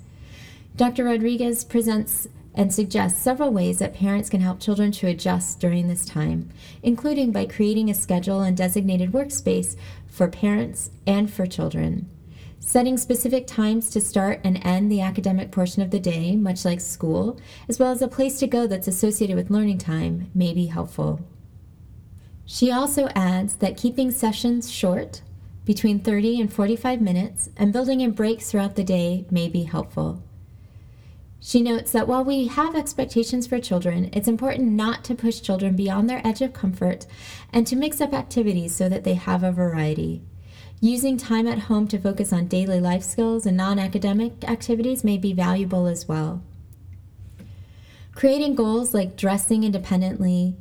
Dr. 0.75 1.05
Rodriguez 1.05 1.65
presents 1.65 2.27
and 2.55 2.73
suggests 2.73 3.21
several 3.21 3.51
ways 3.51 3.79
that 3.79 3.95
parents 3.95 4.31
can 4.31 4.41
help 4.41 4.59
children 4.59 4.91
to 4.93 5.07
adjust 5.07 5.61
during 5.61 5.87
this 5.87 6.07
time, 6.07 6.49
including 6.83 7.31
by 7.31 7.45
creating 7.45 7.91
a 7.91 7.95
schedule 7.95 8.41
and 8.41 8.57
designated 8.57 9.13
workspace 9.13 9.77
for 10.07 10.29
parents 10.29 10.91
and 11.07 11.31
for 11.31 11.47
children. 11.47 12.09
Setting 12.65 12.97
specific 12.97 13.49
times 13.49 13.91
to 13.91 14.01
start 14.01 14.41
and 14.45 14.65
end 14.65 14.91
the 14.91 15.01
academic 15.01 15.51
portion 15.51 15.83
of 15.83 15.91
the 15.91 15.99
day, 15.99 16.37
much 16.37 16.65
like 16.65 16.81
school, 16.81 17.39
as 17.69 17.81
well 17.81 17.91
as 17.91 18.01
a 18.01 18.09
place 18.09 18.39
to 18.39 18.47
go 18.47 18.69
that's 18.69 18.87
associated 18.87 19.35
with 19.35 19.51
learning 19.51 19.79
time, 19.79 20.31
may 20.33 20.55
be 20.55 20.67
helpful. 20.67 21.21
She 22.47 22.71
also 22.71 23.09
adds 23.17 23.57
that 23.57 23.77
keeping 23.77 24.13
sessions 24.13 24.71
short, 24.71 25.23
between 25.65 25.99
30 25.99 26.41
and 26.41 26.53
45 26.53 27.01
minutes, 27.01 27.51
and 27.57 27.73
building 27.73 28.01
in 28.01 28.13
breaks 28.13 28.51
throughout 28.51 28.77
the 28.77 28.85
day 28.85 29.27
may 29.29 29.49
be 29.49 29.65
helpful. 29.65 30.23
She 31.41 31.63
notes 31.63 31.91
that 31.91 32.07
while 32.07 32.25
we 32.25 32.47
have 32.47 32.77
expectations 32.77 33.49
for 33.49 33.59
children, 33.59 34.09
it's 34.13 34.29
important 34.29 34.71
not 34.71 35.03
to 35.05 35.17
push 35.17 35.41
children 35.41 35.75
beyond 35.75 36.09
their 36.09 36.25
edge 36.25 36.41
of 36.41 36.53
comfort 36.53 37.07
and 37.53 37.67
to 37.67 37.77
mix 37.77 38.01
up 38.01 38.15
activities 38.15 38.75
so 38.75 38.89
that 38.89 39.03
they 39.03 39.15
have 39.15 39.43
a 39.43 39.51
variety. 39.51 40.23
Using 40.85 41.17
time 41.17 41.47
at 41.47 41.61
home 41.61 41.87
to 41.89 41.99
focus 42.01 42.33
on 42.33 42.49
daily 42.49 42.81
life 42.81 43.05
skills 43.05 43.47
and 43.47 43.57
non 43.57 43.79
academic 43.79 44.43
activities 44.51 45.05
may 45.05 45.17
be 45.17 45.33
valuable 45.33 45.87
as 45.87 46.09
well. 46.09 46.43
Creating 48.17 48.57
goals 48.57 48.93
like 48.93 49.17
dressing 49.17 49.63
independently, 49.63 50.57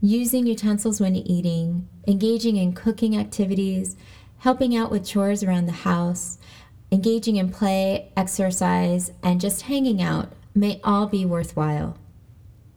using 0.00 0.46
utensils 0.46 1.00
when 1.00 1.16
eating, 1.16 1.88
engaging 2.06 2.56
in 2.56 2.72
cooking 2.72 3.16
activities, 3.16 3.96
helping 4.38 4.76
out 4.76 4.92
with 4.92 5.04
chores 5.04 5.42
around 5.42 5.66
the 5.66 5.72
house, 5.72 6.38
engaging 6.92 7.34
in 7.34 7.50
play, 7.50 8.12
exercise, 8.16 9.10
and 9.24 9.40
just 9.40 9.62
hanging 9.62 10.00
out 10.00 10.32
may 10.54 10.80
all 10.84 11.08
be 11.08 11.26
worthwhile. 11.26 11.98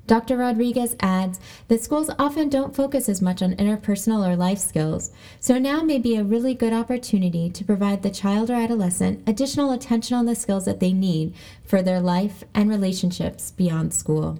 Dr. 0.08 0.38
Rodriguez 0.38 0.96
adds 1.02 1.40
that 1.68 1.84
schools 1.84 2.10
often 2.18 2.48
don't 2.48 2.76
focus 2.76 3.10
as 3.10 3.22
much 3.22 3.42
on 3.42 3.56
interpersonal 3.56 4.26
or 4.26 4.38
life 4.38 4.58
skills, 4.58 5.12
so 5.42 5.60
now 5.60 5.82
may 5.82 6.00
be 6.00 6.16
a 6.16 6.24
really 6.24 6.54
good 6.54 6.72
opportunity 6.72 7.50
to 7.50 7.66
provide 7.66 8.04
the 8.04 8.10
child 8.10 8.50
or 8.50 8.56
adolescent 8.56 9.22
additional 9.28 9.72
attention 9.72 10.16
on 10.16 10.26
the 10.26 10.34
skills 10.34 10.64
that 10.64 10.80
they 10.80 10.94
need 10.94 11.36
for 11.64 11.82
their 11.82 12.00
life 12.00 12.46
and 12.54 12.70
relationships 12.70 13.52
beyond 13.52 13.94
school. 13.94 14.40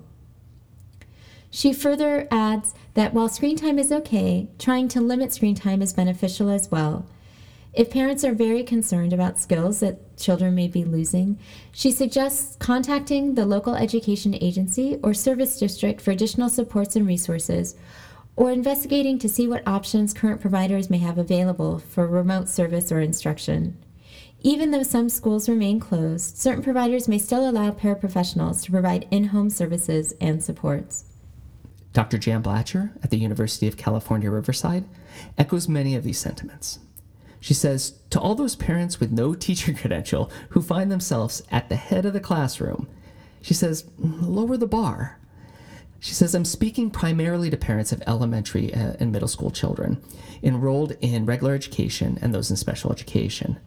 She 1.50 1.74
further 1.74 2.28
adds 2.32 2.74
that 2.94 3.14
while 3.14 3.30
screen 3.30 3.58
time 3.58 3.78
is 3.78 3.92
okay, 3.92 4.48
trying 4.58 4.88
to 4.90 5.02
limit 5.02 5.34
screen 5.34 5.56
time 5.56 5.82
is 5.82 5.94
beneficial 5.94 6.50
as 6.50 6.72
well. 6.72 7.06
If 7.78 7.92
parents 7.92 8.24
are 8.24 8.34
very 8.34 8.64
concerned 8.64 9.14
about 9.14 9.38
skills 9.38 9.82
that 9.82 10.18
children 10.18 10.56
may 10.56 10.68
be 10.68 10.84
losing, 10.84 11.38
she 11.72 11.92
suggests 11.92 12.56
contacting 12.56 13.36
the 13.36 13.46
local 13.46 13.76
education 13.76 14.34
agency 14.42 14.98
or 15.04 15.14
service 15.14 15.60
district 15.60 16.02
for 16.02 16.10
additional 16.10 16.50
supports 16.50 16.96
and 16.96 17.06
resources, 17.06 17.76
or 18.36 18.50
investigating 18.50 19.20
to 19.20 19.30
see 19.30 19.48
what 19.48 19.68
options 19.68 20.12
current 20.12 20.42
providers 20.42 20.90
may 20.90 20.98
have 20.98 21.20
available 21.20 21.78
for 21.78 22.08
remote 22.08 22.50
service 22.50 22.92
or 22.92 23.00
instruction. 23.00 23.78
Even 24.42 24.72
though 24.72 24.82
some 24.82 25.08
schools 25.08 25.48
remain 25.48 25.80
closed, 25.80 26.36
certain 26.36 26.64
providers 26.64 27.08
may 27.08 27.20
still 27.20 27.48
allow 27.48 27.70
paraprofessionals 27.70 28.64
to 28.64 28.72
provide 28.72 29.08
in 29.12 29.26
home 29.26 29.52
services 29.52 30.16
and 30.20 30.44
supports. 30.44 31.06
Dr. 31.94 32.18
Jan 32.18 32.42
Blacher 32.42 32.92
at 33.04 33.12
the 33.12 33.20
University 33.20 33.68
of 33.68 33.78
California, 33.78 34.32
Riverside, 34.32 34.86
echoes 35.38 35.70
many 35.70 35.94
of 35.94 36.04
these 36.04 36.18
sentiments. 36.18 36.80
She 37.48 37.54
says, 37.54 37.94
To 38.10 38.20
all 38.20 38.36
those 38.36 38.58
parents 38.58 39.00
with 39.00 39.10
no 39.10 39.34
teacher 39.34 39.72
credential 39.82 40.30
who 40.50 40.62
find 40.62 40.92
themselves 40.92 41.44
at 41.50 41.70
the 41.70 41.78
head 41.78 42.06
of 42.06 42.12
the 42.12 42.20
classroom, 42.20 42.90
she 43.42 43.54
says, 43.54 43.86
lower 43.98 44.58
the 44.58 44.68
bar. 44.68 45.18
She 46.02 46.14
says, 46.14 46.36
I'm 46.36 46.44
speaking 46.44 46.92
primarily 46.92 47.50
to 47.50 47.56
parents 47.56 47.94
of 47.94 48.04
elementary 48.06 48.74
uh, 48.74 48.96
and 49.00 49.14
middle 49.14 49.30
school 49.30 49.50
children 49.50 50.04
enrolled 50.44 50.98
in 51.00 51.26
regular 51.26 51.54
education 51.54 52.20
and 52.22 52.36
those 52.36 52.52
in 52.52 52.58
special 52.58 52.92
education. 52.92 53.58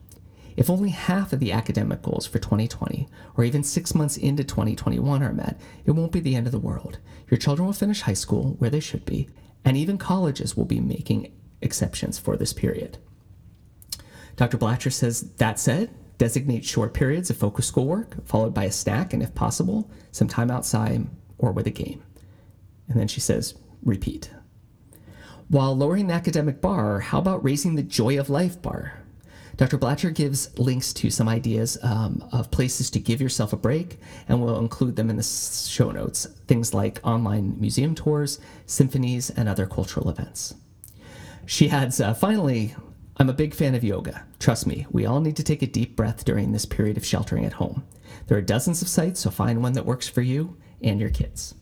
If 0.59 0.69
only 0.69 0.91
half 0.91 1.33
of 1.33 1.41
the 1.41 1.53
academic 1.53 2.03
goals 2.03 2.27
for 2.27 2.39
2020, 2.39 3.09
or 3.35 3.45
even 3.45 3.63
six 3.63 3.95
months 3.95 4.19
into 4.19 4.45
2021, 4.45 5.23
are 5.23 5.33
met, 5.33 5.59
it 5.87 5.93
won't 5.93 6.13
be 6.13 6.21
the 6.21 6.37
end 6.37 6.45
of 6.45 6.53
the 6.53 6.59
world. 6.59 6.99
Your 7.31 7.39
children 7.39 7.65
will 7.65 7.73
finish 7.73 8.03
high 8.03 8.13
school 8.13 8.57
where 8.59 8.69
they 8.69 8.79
should 8.79 9.07
be, 9.07 9.31
and 9.65 9.79
even 9.79 9.97
colleges 9.97 10.55
will 10.55 10.67
be 10.67 10.81
making 10.81 11.33
exceptions 11.63 12.19
for 12.19 12.37
this 12.37 12.53
period. 12.53 12.99
Dr. 14.41 14.57
Blacher 14.57 14.91
says, 14.91 15.33
that 15.37 15.59
said, 15.59 15.91
designate 16.17 16.65
short 16.65 16.95
periods 16.95 17.29
of 17.29 17.37
focused 17.37 17.69
schoolwork, 17.69 18.27
followed 18.27 18.55
by 18.55 18.65
a 18.65 18.73
snack, 18.73 19.13
and 19.13 19.23
if 19.23 19.35
possible, 19.35 19.91
some 20.13 20.29
time 20.29 20.51
outside 20.51 21.07
or 21.37 21.53
with 21.53 21.67
a 21.67 21.71
game. 21.71 22.03
And 22.89 22.99
then 22.99 23.07
she 23.07 23.21
says, 23.21 23.53
repeat. 23.83 24.31
While 25.49 25.77
lowering 25.77 26.07
the 26.07 26.15
academic 26.15 26.63
bar, 26.63 27.01
how 27.01 27.19
about 27.19 27.45
raising 27.45 27.75
the 27.75 27.83
joy 27.83 28.19
of 28.19 28.31
life 28.31 28.63
bar? 28.63 29.03
Dr. 29.59 29.77
Blacher 29.77 30.11
gives 30.11 30.59
links 30.59 30.95
to 30.95 31.11
some 31.11 31.29
ideas 31.29 31.77
um, 31.83 32.27
of 32.33 32.51
places 32.51 32.89
to 32.93 32.99
give 32.99 33.21
yourself 33.21 33.53
a 33.53 33.59
break, 33.59 33.99
and 34.27 34.41
we'll 34.41 34.61
include 34.61 34.97
them 34.97 35.11
in 35.11 35.17
the 35.17 35.23
show 35.23 35.91
notes. 35.91 36.25
Things 36.47 36.73
like 36.73 36.99
online 37.05 37.61
museum 37.61 37.95
tours, 37.95 38.41
symphonies, 38.65 39.29
and 39.29 39.51
other 39.51 39.67
cultural 39.67 40.09
events. 40.09 40.55
She 41.45 41.69
adds, 41.69 42.01
uh, 42.01 42.15
finally, 42.15 42.75
I'm 43.17 43.29
a 43.29 43.35
big 43.35 43.55
fan 43.55 43.75
of 43.75 43.85
yoga. 43.85 44.25
Trust 44.39 44.67
me, 44.67 44.87
we 44.91 45.05
all 45.05 45.21
need 45.21 45.37
to 45.37 45.43
take 45.43 45.63
a 45.63 45.67
deep 45.67 45.97
breath 45.97 46.25
during 46.25 46.53
this 46.53 46.65
period 46.65 46.97
of 46.97 47.05
sheltering 47.05 47.45
at 47.45 47.55
home. 47.55 47.85
There 48.27 48.39
are 48.39 48.43
dozens 48.43 48.81
of 48.83 48.89
sites, 48.89 49.21
so 49.21 49.31
find 49.31 49.63
one 49.63 49.75
that 49.75 49.85
works 49.87 50.09
for 50.09 50.23
you 50.23 50.57
and 50.83 51.01
your 51.01 51.11
kids. 51.11 51.55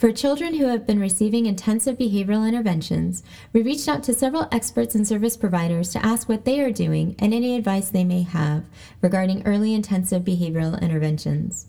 For 0.00 0.12
children 0.12 0.54
who 0.54 0.66
have 0.66 0.86
been 0.86 0.98
receiving 0.98 1.44
intensive 1.44 1.98
behavioral 1.98 2.48
interventions, 2.48 3.22
we 3.52 3.60
reached 3.60 3.86
out 3.86 4.02
to 4.04 4.14
several 4.14 4.48
experts 4.50 4.94
and 4.94 5.06
service 5.06 5.36
providers 5.36 5.90
to 5.92 6.04
ask 6.04 6.26
what 6.26 6.46
they 6.46 6.60
are 6.60 6.72
doing 6.72 7.14
and 7.18 7.34
any 7.34 7.54
advice 7.54 7.90
they 7.90 8.04
may 8.04 8.22
have 8.22 8.64
regarding 9.02 9.46
early 9.46 9.74
intensive 9.74 10.22
behavioral 10.22 10.80
interventions. 10.80 11.66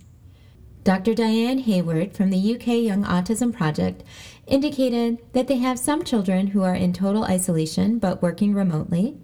Dr. 0.83 1.13
Diane 1.13 1.59
Hayward 1.59 2.15
from 2.15 2.29
the 2.29 2.55
UK 2.55 2.67
Young 2.67 3.03
Autism 3.03 3.53
Project 3.53 4.01
indicated 4.51 5.17
that 5.33 5.47
they 5.47 5.57
have 5.57 5.79
some 5.79 6.03
children 6.03 6.47
who 6.47 6.61
are 6.61 6.75
in 6.75 6.93
total 6.93 7.23
isolation 7.23 7.97
but 7.97 8.21
working 8.21 8.53
remotely, 8.53 9.17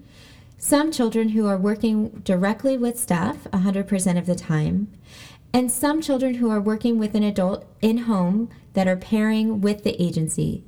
some 0.57 0.91
children 0.91 1.29
who 1.29 1.46
are 1.46 1.57
working 1.57 2.10
directly 2.24 2.77
with 2.77 2.98
staff 2.98 3.43
100% 3.51 4.17
of 4.17 4.25
the 4.25 4.36
time, 4.36 4.88
and 5.53 5.72
some 5.72 6.01
children 6.01 6.36
who 6.36 6.50
are 6.50 6.62
working 6.62 6.98
with 6.98 7.13
an 7.13 7.24
adult 7.24 7.65
in 7.81 8.00
home 8.00 8.50
that 8.74 8.88
are 8.88 8.96
pairing 8.96 9.62
with 9.62 9.84
the 9.84 10.01
agency. 10.01 10.63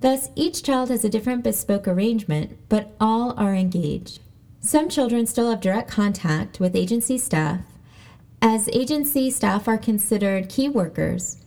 Thus, 0.00 0.28
each 0.34 0.62
child 0.62 0.90
has 0.90 1.04
a 1.04 1.08
different 1.08 1.44
bespoke 1.44 1.88
arrangement, 1.88 2.58
but 2.68 2.94
all 3.00 3.32
are 3.38 3.54
engaged. 3.54 4.20
Some 4.60 4.88
children 4.88 5.26
still 5.26 5.50
have 5.50 5.60
direct 5.60 5.90
contact 5.90 6.58
with 6.60 6.76
agency 6.76 7.16
staff, 7.16 7.60
as 8.42 8.68
agency 8.74 9.30
staff 9.30 9.66
are 9.66 9.78
considered 9.78 10.50
key 10.50 10.68
workers, 10.68 11.38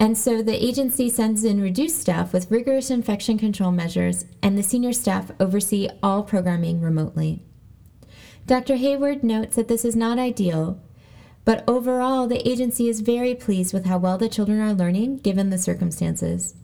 and 0.00 0.16
so 0.16 0.42
the 0.42 0.64
agency 0.64 1.08
sends 1.08 1.44
in 1.44 1.60
reduced 1.60 2.00
staff 2.00 2.32
with 2.32 2.50
rigorous 2.50 2.90
infection 2.90 3.38
control 3.38 3.72
measures, 3.72 4.24
and 4.42 4.56
the 4.56 4.62
senior 4.62 4.92
staff 4.92 5.30
oversee 5.40 5.88
all 6.02 6.22
programming 6.22 6.80
remotely. 6.80 7.42
Dr. 8.46 8.76
Hayward 8.76 9.24
notes 9.24 9.56
that 9.56 9.68
this 9.68 9.84
is 9.84 9.96
not 9.96 10.18
ideal, 10.18 10.80
but 11.44 11.64
overall, 11.66 12.26
the 12.26 12.46
agency 12.48 12.88
is 12.88 13.00
very 13.00 13.34
pleased 13.34 13.72
with 13.72 13.86
how 13.86 13.98
well 13.98 14.18
the 14.18 14.28
children 14.28 14.60
are 14.60 14.74
learning 14.74 15.18
given 15.18 15.50
the 15.50 15.58
circumstances. 15.58 16.54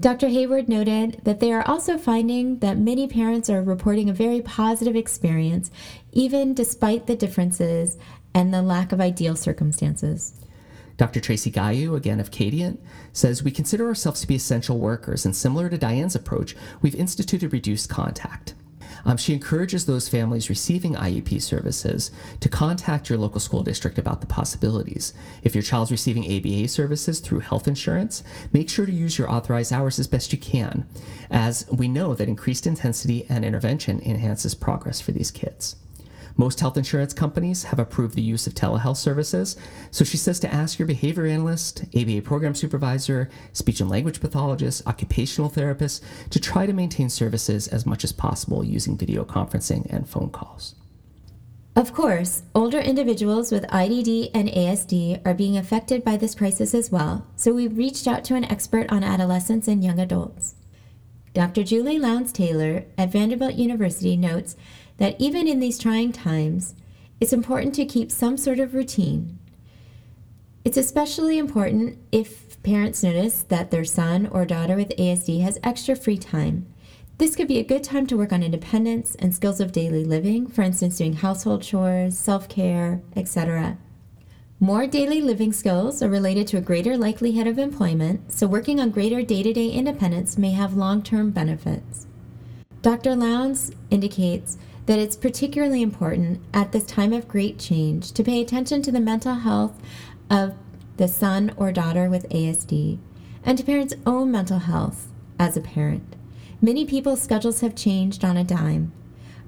Dr. 0.00 0.28
Hayward 0.28 0.68
noted 0.68 1.20
that 1.24 1.40
they 1.40 1.52
are 1.52 1.66
also 1.66 1.96
finding 1.96 2.58
that 2.58 2.76
many 2.76 3.06
parents 3.06 3.48
are 3.48 3.62
reporting 3.62 4.10
a 4.10 4.14
very 4.14 4.42
positive 4.42 4.96
experience, 4.96 5.70
even 6.12 6.52
despite 6.52 7.06
the 7.06 7.16
differences 7.16 7.96
and 8.34 8.52
the 8.52 8.60
lack 8.60 8.92
of 8.92 9.00
ideal 9.00 9.36
circumstances. 9.36 10.43
Dr. 10.96 11.20
Tracy 11.20 11.50
Gayu, 11.50 11.96
again 11.96 12.20
of 12.20 12.30
Cadiant, 12.30 12.78
says 13.12 13.42
We 13.42 13.50
consider 13.50 13.86
ourselves 13.86 14.20
to 14.20 14.26
be 14.26 14.36
essential 14.36 14.78
workers, 14.78 15.24
and 15.24 15.34
similar 15.34 15.68
to 15.68 15.78
Diane's 15.78 16.14
approach, 16.14 16.54
we've 16.82 16.94
instituted 16.94 17.52
reduced 17.52 17.88
contact. 17.90 18.54
Um, 19.04 19.16
she 19.16 19.34
encourages 19.34 19.84
those 19.84 20.08
families 20.08 20.48
receiving 20.48 20.94
IEP 20.94 21.42
services 21.42 22.10
to 22.40 22.48
contact 22.48 23.10
your 23.10 23.18
local 23.18 23.40
school 23.40 23.62
district 23.62 23.98
about 23.98 24.20
the 24.20 24.26
possibilities. 24.26 25.12
If 25.42 25.54
your 25.54 25.62
child's 25.62 25.90
receiving 25.90 26.24
ABA 26.24 26.68
services 26.68 27.20
through 27.20 27.40
health 27.40 27.68
insurance, 27.68 28.22
make 28.52 28.70
sure 28.70 28.86
to 28.86 28.92
use 28.92 29.18
your 29.18 29.30
authorized 29.30 29.72
hours 29.72 29.98
as 29.98 30.06
best 30.06 30.32
you 30.32 30.38
can, 30.38 30.86
as 31.30 31.66
we 31.70 31.88
know 31.88 32.14
that 32.14 32.28
increased 32.28 32.66
intensity 32.66 33.26
and 33.28 33.44
intervention 33.44 34.00
enhances 34.00 34.54
progress 34.54 35.00
for 35.00 35.12
these 35.12 35.30
kids. 35.30 35.76
Most 36.36 36.58
health 36.58 36.76
insurance 36.76 37.12
companies 37.12 37.64
have 37.64 37.78
approved 37.78 38.16
the 38.16 38.22
use 38.22 38.46
of 38.46 38.54
telehealth 38.54 38.96
services, 38.96 39.56
so 39.92 40.04
she 40.04 40.16
says 40.16 40.40
to 40.40 40.52
ask 40.52 40.78
your 40.78 40.88
behavior 40.88 41.26
analyst, 41.26 41.84
ABA 41.94 42.22
program 42.22 42.56
supervisor, 42.56 43.30
speech 43.52 43.80
and 43.80 43.88
language 43.88 44.20
pathologist, 44.20 44.84
occupational 44.86 45.48
therapist 45.48 46.02
to 46.30 46.40
try 46.40 46.66
to 46.66 46.72
maintain 46.72 47.08
services 47.08 47.68
as 47.68 47.86
much 47.86 48.02
as 48.02 48.12
possible 48.12 48.64
using 48.64 48.96
video 48.96 49.24
conferencing 49.24 49.86
and 49.90 50.08
phone 50.08 50.30
calls. 50.30 50.74
Of 51.76 51.92
course, 51.92 52.42
older 52.54 52.78
individuals 52.78 53.50
with 53.50 53.64
IDD 53.64 54.30
and 54.34 54.48
ASD 54.48 55.20
are 55.26 55.34
being 55.34 55.56
affected 55.56 56.04
by 56.04 56.16
this 56.16 56.34
crisis 56.34 56.74
as 56.74 56.90
well, 56.90 57.26
so 57.36 57.52
we 57.52 57.68
reached 57.68 58.08
out 58.08 58.24
to 58.24 58.34
an 58.34 58.44
expert 58.44 58.90
on 58.90 59.04
adolescents 59.04 59.68
and 59.68 59.84
young 59.84 59.98
adults. 60.00 60.54
Dr. 61.32 61.64
Julie 61.64 61.98
Lounds 61.98 62.32
Taylor 62.32 62.84
at 62.96 63.10
Vanderbilt 63.10 63.54
University 63.54 64.16
notes 64.16 64.54
that 64.98 65.16
even 65.20 65.48
in 65.48 65.60
these 65.60 65.78
trying 65.78 66.12
times, 66.12 66.74
it's 67.20 67.32
important 67.32 67.74
to 67.74 67.84
keep 67.84 68.10
some 68.10 68.36
sort 68.36 68.58
of 68.58 68.74
routine. 68.74 69.38
It's 70.64 70.76
especially 70.76 71.38
important 71.38 71.98
if 72.10 72.62
parents 72.62 73.02
notice 73.02 73.42
that 73.42 73.70
their 73.70 73.84
son 73.84 74.26
or 74.26 74.44
daughter 74.44 74.76
with 74.76 74.96
ASD 74.96 75.42
has 75.42 75.58
extra 75.62 75.94
free 75.94 76.16
time. 76.16 76.66
This 77.18 77.36
could 77.36 77.46
be 77.46 77.58
a 77.58 77.64
good 77.64 77.84
time 77.84 78.06
to 78.08 78.16
work 78.16 78.32
on 78.32 78.42
independence 78.42 79.14
and 79.16 79.34
skills 79.34 79.60
of 79.60 79.72
daily 79.72 80.04
living, 80.04 80.46
for 80.48 80.62
instance, 80.62 80.98
doing 80.98 81.12
household 81.12 81.62
chores, 81.62 82.18
self 82.18 82.48
care, 82.48 83.02
etc. 83.14 83.78
More 84.58 84.86
daily 84.86 85.20
living 85.20 85.52
skills 85.52 86.02
are 86.02 86.08
related 86.08 86.46
to 86.48 86.56
a 86.56 86.62
greater 86.62 86.96
likelihood 86.96 87.46
of 87.46 87.58
employment, 87.58 88.32
so 88.32 88.46
working 88.46 88.80
on 88.80 88.90
greater 88.90 89.22
day 89.22 89.42
to 89.42 89.52
day 89.52 89.68
independence 89.68 90.38
may 90.38 90.52
have 90.52 90.74
long 90.74 91.02
term 91.02 91.30
benefits. 91.30 92.06
Dr. 92.80 93.14
Lounds 93.14 93.70
indicates 93.90 94.58
that 94.86 94.98
it's 94.98 95.16
particularly 95.16 95.82
important 95.82 96.40
at 96.52 96.72
this 96.72 96.84
time 96.84 97.12
of 97.12 97.28
great 97.28 97.58
change 97.58 98.12
to 98.12 98.22
pay 98.22 98.40
attention 98.40 98.82
to 98.82 98.92
the 98.92 99.00
mental 99.00 99.34
health 99.34 99.80
of 100.30 100.54
the 100.96 101.08
son 101.08 101.52
or 101.56 101.72
daughter 101.72 102.08
with 102.08 102.28
ASD 102.28 102.98
and 103.44 103.58
to 103.58 103.64
parents' 103.64 103.94
own 104.06 104.30
mental 104.30 104.60
health 104.60 105.08
as 105.38 105.56
a 105.56 105.60
parent. 105.60 106.16
Many 106.60 106.84
people's 106.84 107.22
schedules 107.22 107.60
have 107.60 107.74
changed 107.74 108.24
on 108.24 108.36
a 108.36 108.44
dime. 108.44 108.92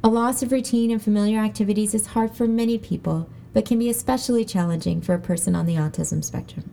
A 0.05 0.09
loss 0.09 0.43
of 0.43 0.53
routine 0.53 0.91
and 0.91 1.03
familiar 1.03 1.41
activities 1.41 1.95
is 1.95 2.09
hard 2.09 2.33
for 2.33 2.47
many 2.47 2.79
people, 2.79 3.29
but 3.53 3.65
can 3.65 3.79
be 3.79 3.89
especially 3.89 4.45
challenging 4.45 5.01
for 5.01 5.15
a 5.15 5.19
person 5.19 5.55
on 5.55 5.67
the 5.67 5.77
autism 5.77 6.23
spectrum. 6.23 6.71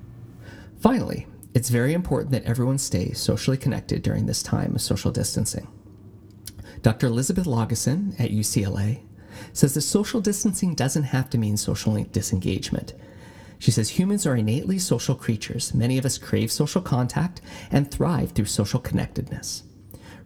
Finally, 0.79 1.27
it's 1.53 1.69
very 1.69 1.93
important 1.93 2.31
that 2.31 2.43
everyone 2.43 2.77
stay 2.77 3.13
socially 3.13 3.57
connected 3.57 4.01
during 4.01 4.25
this 4.25 4.43
time 4.43 4.75
of 4.75 4.81
social 4.81 5.11
distancing. 5.11 5.67
Dr. 6.83 7.07
Elizabeth 7.07 7.45
Laugeson 7.45 8.19
at 8.19 8.31
UCLA 8.31 8.99
says 9.53 9.73
that 9.73 9.81
social 9.81 10.19
distancing 10.19 10.75
doesn't 10.75 11.03
have 11.03 11.29
to 11.29 11.37
mean 11.37 11.55
social 11.55 12.03
disengagement. 12.11 12.93
She 13.57 13.71
says 13.71 13.91
humans 13.91 14.25
are 14.25 14.35
innately 14.35 14.77
social 14.77 15.15
creatures. 15.15 15.73
Many 15.73 15.97
of 15.97 16.05
us 16.05 16.17
crave 16.17 16.51
social 16.51 16.81
contact 16.81 17.39
and 17.71 17.89
thrive 17.89 18.31
through 18.31 18.45
social 18.45 18.81
connectedness. 18.81 19.63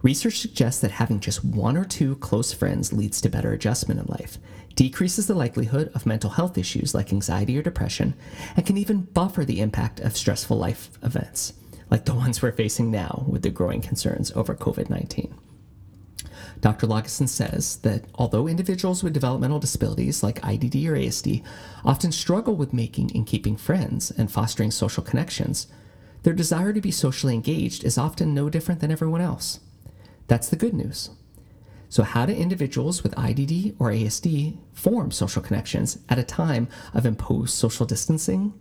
Research 0.02 0.40
suggests 0.40 0.80
that 0.80 0.90
having 0.90 1.20
just 1.20 1.44
one 1.44 1.76
or 1.76 1.84
two 1.84 2.16
close 2.16 2.52
friends 2.52 2.92
leads 2.92 3.20
to 3.20 3.28
better 3.28 3.52
adjustment 3.52 4.00
in 4.00 4.06
life, 4.06 4.38
decreases 4.74 5.28
the 5.28 5.34
likelihood 5.34 5.92
of 5.94 6.06
mental 6.06 6.30
health 6.30 6.58
issues 6.58 6.92
like 6.92 7.12
anxiety 7.12 7.56
or 7.56 7.62
depression, 7.62 8.14
and 8.56 8.66
can 8.66 8.76
even 8.76 9.02
buffer 9.02 9.44
the 9.44 9.60
impact 9.60 10.00
of 10.00 10.16
stressful 10.16 10.58
life 10.58 10.90
events, 11.04 11.52
like 11.88 12.04
the 12.04 12.14
ones 12.24 12.42
we're 12.42 12.50
facing 12.50 12.90
now 12.90 13.24
with 13.28 13.42
the 13.42 13.50
growing 13.50 13.80
concerns 13.80 14.32
over 14.32 14.56
COVID 14.56 14.90
19. 14.90 15.32
Dr. 16.60 16.86
Laugeson 16.86 17.28
says 17.28 17.76
that 17.78 18.04
although 18.14 18.48
individuals 18.48 19.02
with 19.02 19.12
developmental 19.12 19.60
disabilities 19.60 20.22
like 20.22 20.40
IDD 20.42 20.86
or 20.86 20.94
ASD 20.94 21.44
often 21.84 22.10
struggle 22.10 22.56
with 22.56 22.72
making 22.72 23.12
and 23.14 23.26
keeping 23.26 23.56
friends 23.56 24.10
and 24.10 24.30
fostering 24.30 24.70
social 24.70 25.02
connections, 25.02 25.68
their 26.24 26.32
desire 26.32 26.72
to 26.72 26.80
be 26.80 26.90
socially 26.90 27.34
engaged 27.34 27.84
is 27.84 27.96
often 27.96 28.34
no 28.34 28.50
different 28.50 28.80
than 28.80 28.90
everyone 28.90 29.20
else. 29.20 29.60
That's 30.26 30.48
the 30.48 30.56
good 30.56 30.74
news. 30.74 31.10
So, 31.88 32.02
how 32.02 32.26
do 32.26 32.32
individuals 32.32 33.02
with 33.02 33.14
IDD 33.14 33.76
or 33.78 33.90
ASD 33.90 34.58
form 34.72 35.10
social 35.10 35.40
connections 35.40 35.98
at 36.08 36.18
a 36.18 36.24
time 36.24 36.68
of 36.92 37.06
imposed 37.06 37.54
social 37.54 37.86
distancing? 37.86 38.52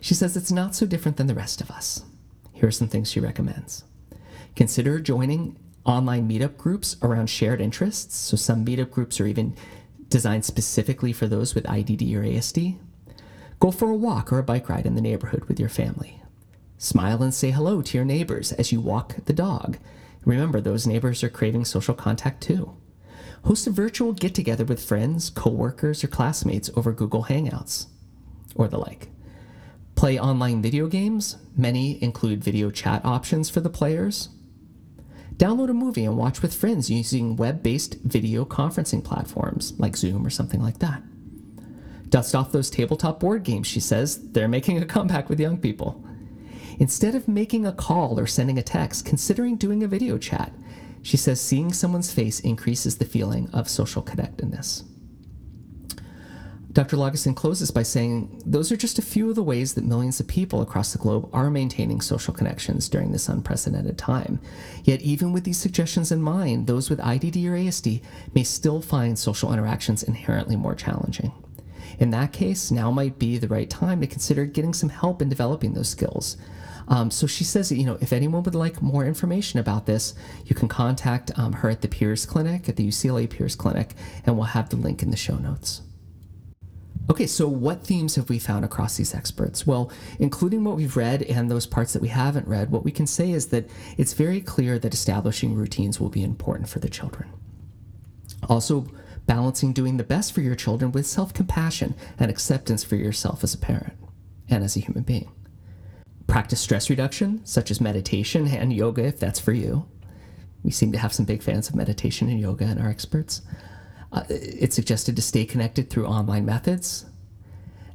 She 0.00 0.14
says 0.14 0.36
it's 0.36 0.50
not 0.50 0.74
so 0.74 0.86
different 0.86 1.16
than 1.16 1.28
the 1.28 1.34
rest 1.34 1.60
of 1.60 1.70
us. 1.70 2.02
Here 2.52 2.68
are 2.68 2.72
some 2.72 2.88
things 2.88 3.10
she 3.10 3.20
recommends. 3.20 3.84
Consider 4.56 4.98
joining 4.98 5.56
online 5.84 6.28
meetup 6.28 6.56
groups 6.56 6.96
around 7.02 7.28
shared 7.28 7.60
interests. 7.60 8.16
So 8.16 8.36
some 8.36 8.64
meetup 8.64 8.90
groups 8.90 9.20
are 9.20 9.26
even 9.26 9.56
designed 10.08 10.44
specifically 10.44 11.12
for 11.12 11.26
those 11.26 11.54
with 11.54 11.64
IDD 11.64 12.14
or 12.14 12.22
ASD. 12.22 12.78
Go 13.60 13.70
for 13.70 13.90
a 13.90 13.96
walk 13.96 14.32
or 14.32 14.38
a 14.38 14.42
bike 14.42 14.68
ride 14.68 14.86
in 14.86 14.94
the 14.94 15.00
neighborhood 15.00 15.44
with 15.44 15.58
your 15.58 15.68
family. 15.68 16.20
Smile 16.78 17.22
and 17.22 17.32
say 17.32 17.50
hello 17.50 17.82
to 17.82 17.96
your 17.96 18.04
neighbors 18.04 18.52
as 18.52 18.72
you 18.72 18.80
walk 18.80 19.16
the 19.24 19.32
dog. 19.32 19.78
Remember, 20.24 20.60
those 20.60 20.86
neighbors 20.86 21.22
are 21.22 21.30
craving 21.30 21.64
social 21.64 21.94
contact 21.94 22.42
too. 22.42 22.76
Host 23.44 23.66
a 23.66 23.70
virtual 23.70 24.12
get 24.12 24.34
together 24.34 24.64
with 24.64 24.82
friends, 24.82 25.30
coworkers, 25.30 26.02
or 26.02 26.08
classmates 26.08 26.70
over 26.76 26.92
Google 26.92 27.24
Hangouts 27.24 27.86
or 28.54 28.68
the 28.68 28.78
like. 28.78 29.08
Play 29.94 30.18
online 30.18 30.62
video 30.62 30.86
games. 30.86 31.36
Many 31.56 32.02
include 32.02 32.42
video 32.42 32.70
chat 32.70 33.04
options 33.04 33.50
for 33.50 33.60
the 33.60 33.70
players. 33.70 34.30
Download 35.36 35.70
a 35.70 35.74
movie 35.74 36.04
and 36.04 36.16
watch 36.16 36.42
with 36.42 36.54
friends 36.54 36.90
using 36.90 37.34
web 37.36 37.62
based 37.62 37.96
video 38.04 38.44
conferencing 38.44 39.02
platforms 39.02 39.74
like 39.78 39.96
Zoom 39.96 40.24
or 40.24 40.30
something 40.30 40.62
like 40.62 40.78
that. 40.78 41.02
Dust 42.08 42.34
off 42.36 42.52
those 42.52 42.70
tabletop 42.70 43.18
board 43.18 43.42
games, 43.42 43.66
she 43.66 43.80
says. 43.80 44.30
They're 44.30 44.46
making 44.46 44.78
a 44.78 44.86
comeback 44.86 45.28
with 45.28 45.40
young 45.40 45.58
people. 45.58 46.04
Instead 46.78 47.16
of 47.16 47.26
making 47.26 47.66
a 47.66 47.72
call 47.72 48.18
or 48.18 48.26
sending 48.26 48.58
a 48.58 48.62
text, 48.62 49.04
considering 49.04 49.56
doing 49.56 49.82
a 49.82 49.88
video 49.88 50.18
chat. 50.18 50.52
She 51.02 51.16
says 51.16 51.40
seeing 51.40 51.72
someone's 51.72 52.12
face 52.12 52.40
increases 52.40 52.96
the 52.96 53.04
feeling 53.04 53.50
of 53.52 53.68
social 53.68 54.02
connectedness. 54.02 54.84
Dr. 56.74 56.96
Laugeson 56.96 57.36
closes 57.36 57.70
by 57.70 57.84
saying 57.84 58.42
those 58.44 58.72
are 58.72 58.76
just 58.76 58.98
a 58.98 59.02
few 59.02 59.30
of 59.30 59.36
the 59.36 59.44
ways 59.44 59.74
that 59.74 59.84
millions 59.84 60.18
of 60.18 60.26
people 60.26 60.60
across 60.60 60.92
the 60.92 60.98
globe 60.98 61.30
are 61.32 61.48
maintaining 61.48 62.00
social 62.00 62.34
connections 62.34 62.88
during 62.88 63.12
this 63.12 63.28
unprecedented 63.28 63.96
time. 63.96 64.40
Yet, 64.82 65.00
even 65.00 65.32
with 65.32 65.44
these 65.44 65.56
suggestions 65.56 66.10
in 66.10 66.20
mind, 66.20 66.66
those 66.66 66.90
with 66.90 66.98
IDD 66.98 67.46
or 67.46 67.52
ASD 67.52 68.02
may 68.34 68.42
still 68.42 68.82
find 68.82 69.16
social 69.16 69.52
interactions 69.52 70.02
inherently 70.02 70.56
more 70.56 70.74
challenging. 70.74 71.32
In 72.00 72.10
that 72.10 72.32
case, 72.32 72.72
now 72.72 72.90
might 72.90 73.20
be 73.20 73.38
the 73.38 73.46
right 73.46 73.70
time 73.70 74.00
to 74.00 74.08
consider 74.08 74.44
getting 74.44 74.74
some 74.74 74.88
help 74.88 75.22
in 75.22 75.28
developing 75.28 75.74
those 75.74 75.88
skills. 75.88 76.36
Um, 76.88 77.08
so 77.08 77.28
she 77.28 77.44
says, 77.44 77.70
you 77.70 77.86
know, 77.86 77.98
if 78.00 78.12
anyone 78.12 78.42
would 78.42 78.56
like 78.56 78.82
more 78.82 79.06
information 79.06 79.60
about 79.60 79.86
this, 79.86 80.14
you 80.44 80.56
can 80.56 80.66
contact 80.66 81.30
um, 81.38 81.52
her 81.52 81.70
at 81.70 81.82
the 81.82 81.88
Peers 81.88 82.26
Clinic, 82.26 82.68
at 82.68 82.74
the 82.74 82.88
UCLA 82.88 83.30
Peers 83.30 83.54
Clinic, 83.54 83.94
and 84.26 84.36
we'll 84.36 84.46
have 84.46 84.70
the 84.70 84.76
link 84.76 85.04
in 85.04 85.12
the 85.12 85.16
show 85.16 85.36
notes. 85.36 85.82
Okay, 87.10 87.26
so 87.26 87.46
what 87.46 87.84
themes 87.84 88.14
have 88.14 88.30
we 88.30 88.38
found 88.38 88.64
across 88.64 88.96
these 88.96 89.14
experts? 89.14 89.66
Well, 89.66 89.92
including 90.18 90.64
what 90.64 90.76
we've 90.76 90.96
read 90.96 91.22
and 91.22 91.50
those 91.50 91.66
parts 91.66 91.92
that 91.92 92.00
we 92.00 92.08
haven't 92.08 92.48
read, 92.48 92.70
what 92.70 92.84
we 92.84 92.90
can 92.90 93.06
say 93.06 93.30
is 93.30 93.48
that 93.48 93.68
it's 93.98 94.14
very 94.14 94.40
clear 94.40 94.78
that 94.78 94.94
establishing 94.94 95.54
routines 95.54 96.00
will 96.00 96.08
be 96.08 96.24
important 96.24 96.68
for 96.68 96.78
the 96.78 96.88
children. 96.88 97.28
Also, 98.48 98.86
balancing 99.26 99.74
doing 99.74 99.98
the 99.98 100.04
best 100.04 100.32
for 100.32 100.40
your 100.40 100.54
children 100.54 100.92
with 100.92 101.06
self 101.06 101.34
compassion 101.34 101.94
and 102.18 102.30
acceptance 102.30 102.82
for 102.82 102.96
yourself 102.96 103.44
as 103.44 103.52
a 103.52 103.58
parent 103.58 103.94
and 104.48 104.64
as 104.64 104.74
a 104.76 104.80
human 104.80 105.02
being. 105.02 105.30
Practice 106.26 106.60
stress 106.60 106.88
reduction, 106.88 107.44
such 107.44 107.70
as 107.70 107.82
meditation 107.82 108.46
and 108.46 108.72
yoga, 108.72 109.04
if 109.04 109.20
that's 109.20 109.40
for 109.40 109.52
you. 109.52 109.86
We 110.62 110.70
seem 110.70 110.90
to 110.92 110.98
have 110.98 111.12
some 111.12 111.26
big 111.26 111.42
fans 111.42 111.68
of 111.68 111.74
meditation 111.74 112.30
and 112.30 112.40
yoga 112.40 112.64
in 112.64 112.78
our 112.78 112.88
experts. 112.88 113.42
Uh, 114.14 114.22
it's 114.28 114.76
suggested 114.76 115.16
to 115.16 115.22
stay 115.22 115.44
connected 115.44 115.90
through 115.90 116.06
online 116.06 116.46
methods. 116.46 117.04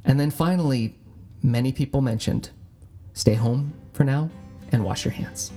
And 0.04 0.20
then 0.20 0.30
finally, 0.30 0.94
many 1.42 1.72
people 1.72 2.02
mentioned 2.02 2.50
stay 3.14 3.34
home 3.34 3.72
for 3.92 4.04
now 4.04 4.30
and 4.70 4.84
wash 4.84 5.04
your 5.04 5.12
hands. 5.12 5.50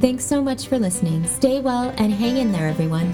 Thanks 0.00 0.24
so 0.24 0.42
much 0.42 0.68
for 0.68 0.78
listening. 0.78 1.24
Stay 1.26 1.60
well 1.60 1.92
and 1.98 2.12
hang 2.12 2.38
in 2.38 2.50
there, 2.50 2.68
everyone. 2.68 3.12